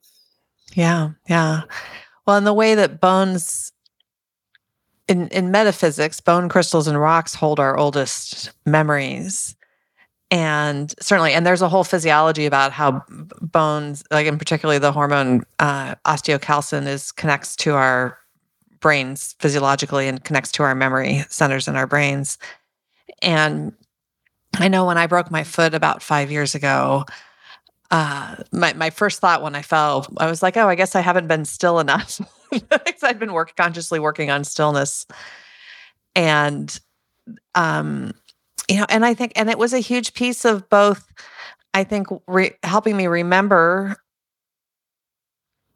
Yeah, 0.73 1.11
yeah. 1.27 1.63
Well, 2.25 2.37
in 2.37 2.45
the 2.45 2.53
way 2.53 2.75
that 2.75 3.01
bones 3.01 3.73
in 5.07 5.27
in 5.29 5.51
metaphysics, 5.51 6.19
bone 6.19 6.49
crystals 6.49 6.87
and 6.87 6.99
rocks 6.99 7.35
hold 7.35 7.59
our 7.59 7.77
oldest 7.77 8.51
memories. 8.65 9.55
And 10.31 10.93
certainly 10.99 11.33
and 11.33 11.45
there's 11.45 11.61
a 11.61 11.69
whole 11.69 11.83
physiology 11.83 12.45
about 12.45 12.71
how 12.71 13.03
bones 13.09 14.03
like 14.11 14.25
in 14.25 14.37
particularly 14.37 14.79
the 14.79 14.91
hormone 14.91 15.43
uh, 15.59 15.95
osteocalcin 16.05 16.87
is 16.87 17.11
connects 17.11 17.55
to 17.57 17.73
our 17.73 18.17
brains 18.79 19.35
physiologically 19.39 20.07
and 20.07 20.23
connects 20.23 20.51
to 20.53 20.63
our 20.63 20.75
memory 20.75 21.23
centers 21.29 21.67
in 21.67 21.75
our 21.75 21.87
brains. 21.87 22.37
And 23.21 23.73
i 24.55 24.67
know 24.67 24.85
when 24.85 24.97
i 24.97 25.07
broke 25.07 25.31
my 25.31 25.43
foot 25.43 25.73
about 25.73 26.03
five 26.03 26.31
years 26.31 26.55
ago 26.55 27.05
uh, 27.91 28.35
my, 28.51 28.73
my 28.73 28.89
first 28.89 29.19
thought 29.19 29.41
when 29.41 29.55
i 29.55 29.61
fell 29.61 30.07
i 30.17 30.29
was 30.29 30.43
like 30.43 30.57
oh 30.57 30.67
i 30.67 30.75
guess 30.75 30.95
i 30.95 31.01
haven't 31.01 31.27
been 31.27 31.45
still 31.45 31.79
enough 31.79 32.19
I've 33.03 33.19
been 33.19 33.33
work 33.33 33.55
consciously 33.55 33.99
working 33.99 34.29
on 34.29 34.43
stillness. 34.43 35.05
And 36.15 36.79
um 37.55 38.13
you 38.69 38.77
know, 38.77 38.85
and 38.89 39.05
I 39.05 39.13
think, 39.13 39.33
and 39.35 39.49
it 39.49 39.57
was 39.57 39.73
a 39.73 39.79
huge 39.79 40.13
piece 40.13 40.45
of 40.45 40.69
both, 40.69 41.05
I 41.73 41.83
think, 41.83 42.07
re- 42.27 42.55
helping 42.63 42.95
me 42.95 43.07
remember 43.07 43.97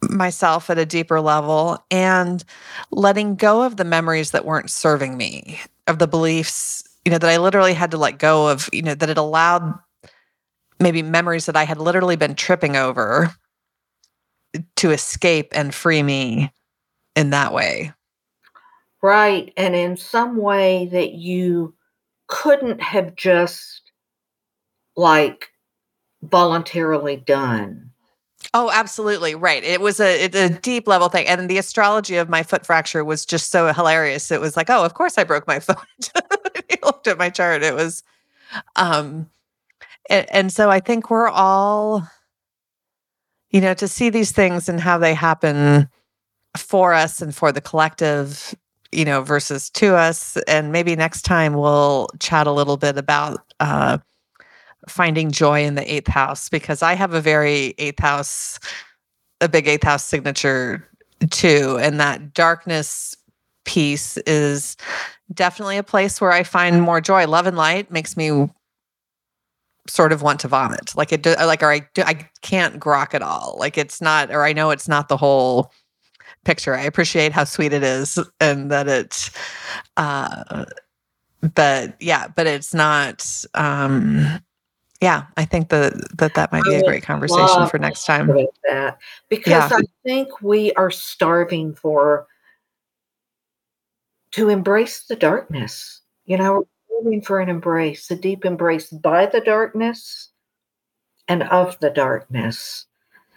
myself 0.09 0.69
at 0.69 0.77
a 0.77 0.85
deeper 0.85 1.19
level 1.19 1.83
and 1.91 2.43
letting 2.91 3.35
go 3.35 3.63
of 3.63 3.77
the 3.77 3.83
memories 3.83 4.31
that 4.31 4.45
weren't 4.45 4.69
serving 4.69 5.17
me, 5.17 5.59
of 5.87 5.99
the 5.99 6.07
beliefs, 6.07 6.83
you 7.03 7.11
know, 7.11 7.17
that 7.17 7.29
I 7.29 7.37
literally 7.37 7.73
had 7.73 7.91
to 7.91 7.97
let 7.97 8.19
go 8.19 8.47
of, 8.47 8.69
you 8.71 8.81
know, 8.81 8.95
that 8.95 9.09
it 9.09 9.17
allowed 9.17 9.73
maybe 10.79 11.01
memories 11.01 11.47
that 11.47 11.55
I 11.55 11.63
had 11.63 11.79
literally 11.79 12.15
been 12.15 12.35
tripping 12.35 12.75
over 12.75 13.35
to 14.77 14.91
escape 14.91 15.49
and 15.53 15.73
free 15.73 16.03
me 16.03 16.51
in 17.17 17.31
that 17.31 17.51
way. 17.51 17.91
Right. 19.01 19.51
And 19.57 19.75
in 19.75 19.97
some 19.97 20.37
way 20.37 20.87
that 20.91 21.13
you 21.13 21.73
couldn't 22.27 22.81
have 22.81 23.15
just 23.15 23.81
like 24.95 25.49
voluntarily 26.21 27.15
done. 27.17 27.89
Oh, 28.53 28.71
absolutely. 28.71 29.35
Right. 29.35 29.63
It 29.63 29.81
was 29.81 29.99
a, 29.99 30.23
it's 30.23 30.35
a 30.35 30.49
deep 30.49 30.87
level 30.87 31.09
thing. 31.09 31.27
And 31.27 31.49
the 31.49 31.57
astrology 31.57 32.15
of 32.17 32.29
my 32.29 32.43
foot 32.43 32.65
fracture 32.65 33.03
was 33.03 33.25
just 33.25 33.51
so 33.51 33.73
hilarious. 33.73 34.31
It 34.31 34.39
was 34.39 34.55
like, 34.55 34.69
oh, 34.69 34.85
of 34.85 34.93
course 34.93 35.17
I 35.17 35.23
broke 35.23 35.47
my 35.47 35.59
foot. 35.59 35.77
he 36.69 36.77
looked 36.83 37.07
at 37.07 37.17
my 37.17 37.29
chart. 37.29 37.63
It 37.63 37.73
was, 37.73 38.03
um, 38.75 39.29
and, 40.09 40.29
and 40.31 40.53
so 40.53 40.69
I 40.69 40.79
think 40.79 41.09
we're 41.09 41.29
all, 41.29 42.07
you 43.49 43.61
know, 43.61 43.73
to 43.73 43.87
see 43.87 44.09
these 44.09 44.31
things 44.31 44.69
and 44.69 44.79
how 44.79 44.97
they 44.97 45.13
happen 45.13 45.89
for 46.57 46.93
us 46.93 47.21
and 47.21 47.35
for 47.35 47.51
the 47.51 47.61
collective 47.61 48.55
you 48.91 49.05
know, 49.05 49.21
versus 49.21 49.69
to 49.71 49.95
us. 49.95 50.37
And 50.47 50.71
maybe 50.71 50.95
next 50.95 51.23
time 51.23 51.53
we'll 51.53 52.07
chat 52.19 52.47
a 52.47 52.51
little 52.51 52.77
bit 52.77 52.97
about 52.97 53.41
uh, 53.59 53.97
finding 54.87 55.31
joy 55.31 55.63
in 55.63 55.75
the 55.75 55.93
eighth 55.93 56.07
house 56.07 56.49
because 56.49 56.81
I 56.81 56.93
have 56.93 57.13
a 57.13 57.21
very 57.21 57.73
eighth 57.77 57.99
house, 57.99 58.59
a 59.41 59.49
big 59.49 59.67
eighth 59.67 59.83
house 59.83 60.05
signature 60.05 60.87
too. 61.29 61.77
And 61.81 61.99
that 61.99 62.33
darkness 62.33 63.15
piece 63.65 64.17
is 64.17 64.77
definitely 65.33 65.77
a 65.77 65.83
place 65.83 66.21
where 66.21 66.31
I 66.31 66.43
find 66.43 66.81
more 66.81 67.01
joy. 67.01 67.27
Love 67.27 67.47
and 67.47 67.57
light 67.57 67.91
makes 67.91 68.15
me 68.15 68.49
sort 69.89 70.13
of 70.13 70.21
want 70.21 70.39
to 70.41 70.47
vomit. 70.47 70.95
Like 70.95 71.11
it, 71.11 71.25
like, 71.25 71.61
or 71.61 71.71
I, 71.71 71.87
I 71.97 72.29
can't 72.41 72.79
grok 72.79 73.13
at 73.13 73.21
all. 73.21 73.57
Like 73.59 73.77
it's 73.77 74.01
not, 74.01 74.31
or 74.31 74.43
I 74.43 74.53
know 74.53 74.69
it's 74.71 74.87
not 74.87 75.09
the 75.09 75.17
whole 75.17 75.71
picture. 76.47 76.73
I 76.73 76.83
appreciate 76.83 77.33
how 77.33 77.43
sweet 77.43 77.73
it 77.73 77.83
is 77.83 78.17
and 78.39 78.71
that 78.71 78.87
it's 78.87 79.29
uh 79.97 80.65
but 81.53 81.95
yeah, 81.99 82.29
but 82.29 82.47
it's 82.47 82.73
not 82.73 83.45
um 83.53 84.39
yeah, 85.01 85.25
I 85.35 85.45
think 85.45 85.69
that 85.69 85.93
that, 86.17 86.33
that 86.33 86.51
might 86.51 86.63
be 86.63 86.73
a 86.73 86.83
great 86.83 87.03
conversation 87.03 87.67
for 87.67 87.77
next 87.77 88.05
time. 88.05 88.27
That 88.63 88.97
because 89.29 89.69
yeah. 89.69 89.69
I 89.71 89.81
think 90.03 90.41
we 90.41 90.73
are 90.73 90.89
starving 90.89 91.75
for 91.75 92.25
to 94.31 94.49
embrace 94.49 95.03
the 95.03 95.15
darkness. 95.15 96.01
You 96.25 96.37
know, 96.37 96.67
we're 96.89 97.03
looking 97.03 97.21
for 97.21 97.39
an 97.41 97.49
embrace, 97.49 98.09
a 98.09 98.15
deep 98.15 98.43
embrace 98.43 98.89
by 98.89 99.27
the 99.27 99.41
darkness 99.41 100.29
and 101.27 101.43
of 101.43 101.77
the 101.79 101.91
darkness. 101.91 102.86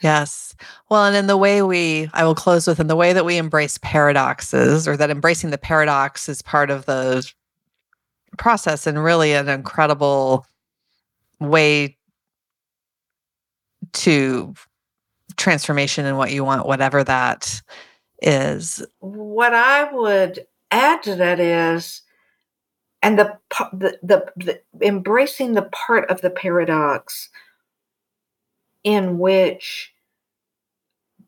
Yes. 0.01 0.55
Well, 0.89 1.05
and 1.05 1.15
in 1.15 1.27
the 1.27 1.37
way 1.37 1.63
we, 1.63 2.09
I 2.15 2.25
will 2.25 2.35
close 2.35 2.67
with, 2.67 2.81
in 2.81 2.87
the 2.87 2.97
way 2.97 3.13
that 3.13 3.25
we 3.25 3.37
embrace 3.37 3.79
paradoxes, 3.79 4.89
or 4.89 4.97
that 4.97 5.11
embracing 5.11 5.51
the 5.51 5.59
paradox 5.59 6.29
is 6.29 6.43
part 6.43 6.71
of 6.71 6.87
the 6.87 7.31
process 8.39 8.87
and 8.87 9.03
really 9.03 9.33
an 9.33 9.49
incredible 9.49 10.47
way 11.39 11.97
to 13.93 14.55
transformation 15.37 16.07
and 16.07 16.17
what 16.17 16.33
you 16.33 16.45
want, 16.45 16.67
whatever 16.67 17.05
that 17.05 17.61
is. 18.23 18.85
What 19.01 19.55
I 19.55 19.93
would 19.93 20.47
add 20.71 21.03
to 21.03 21.17
that 21.17 21.41
is, 21.41 22.03
and 23.03 23.19
the 23.19 23.39
the, 23.73 23.99
the, 24.03 24.33
the 24.37 24.61
embracing 24.87 25.55
the 25.55 25.63
part 25.73 26.09
of 26.11 26.21
the 26.21 26.31
paradox 26.31 27.29
in 28.85 29.19
which 29.19 29.93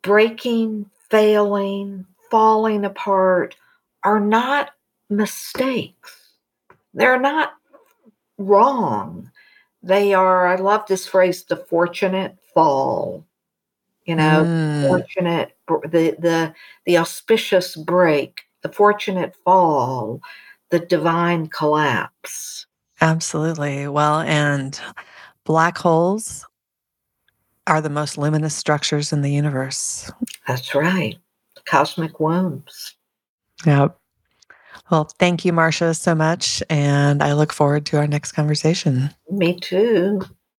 breaking, 0.02 0.90
failing, 1.10 2.06
falling 2.30 2.84
apart 2.84 3.56
are 4.04 4.20
not 4.20 4.70
mistakes. 5.08 6.32
They're 6.94 7.20
not 7.20 7.52
wrong. 8.38 9.30
They 9.82 10.14
are, 10.14 10.46
I 10.46 10.56
love 10.56 10.86
this 10.86 11.06
phrase, 11.06 11.44
the 11.44 11.56
fortunate 11.56 12.36
fall. 12.54 13.24
You 14.04 14.16
know, 14.16 14.44
mm. 14.44 14.88
fortunate, 14.88 15.56
the, 15.68 16.16
the, 16.18 16.54
the 16.86 16.98
auspicious 16.98 17.76
break, 17.76 18.42
the 18.62 18.68
fortunate 18.68 19.36
fall, 19.44 20.20
the 20.70 20.80
divine 20.80 21.46
collapse. 21.46 22.66
Absolutely. 23.00 23.86
Well, 23.86 24.20
and 24.20 24.80
black 25.44 25.78
holes 25.78 26.46
are 27.66 27.80
the 27.80 27.90
most 27.90 28.18
luminous 28.18 28.54
structures 28.54 29.12
in 29.12 29.22
the 29.22 29.30
universe. 29.30 30.10
That's 30.46 30.74
right. 30.74 31.16
Cosmic 31.64 32.18
wombs. 32.20 32.96
Yep. 33.64 33.96
Well, 34.90 35.08
thank 35.18 35.44
you, 35.44 35.52
Marcia, 35.52 35.94
so 35.94 36.14
much. 36.14 36.62
And 36.68 37.22
I 37.22 37.34
look 37.34 37.52
forward 37.52 37.86
to 37.86 37.98
our 37.98 38.06
next 38.06 38.32
conversation. 38.32 39.10
Me 39.30 39.58
too. 39.58 40.22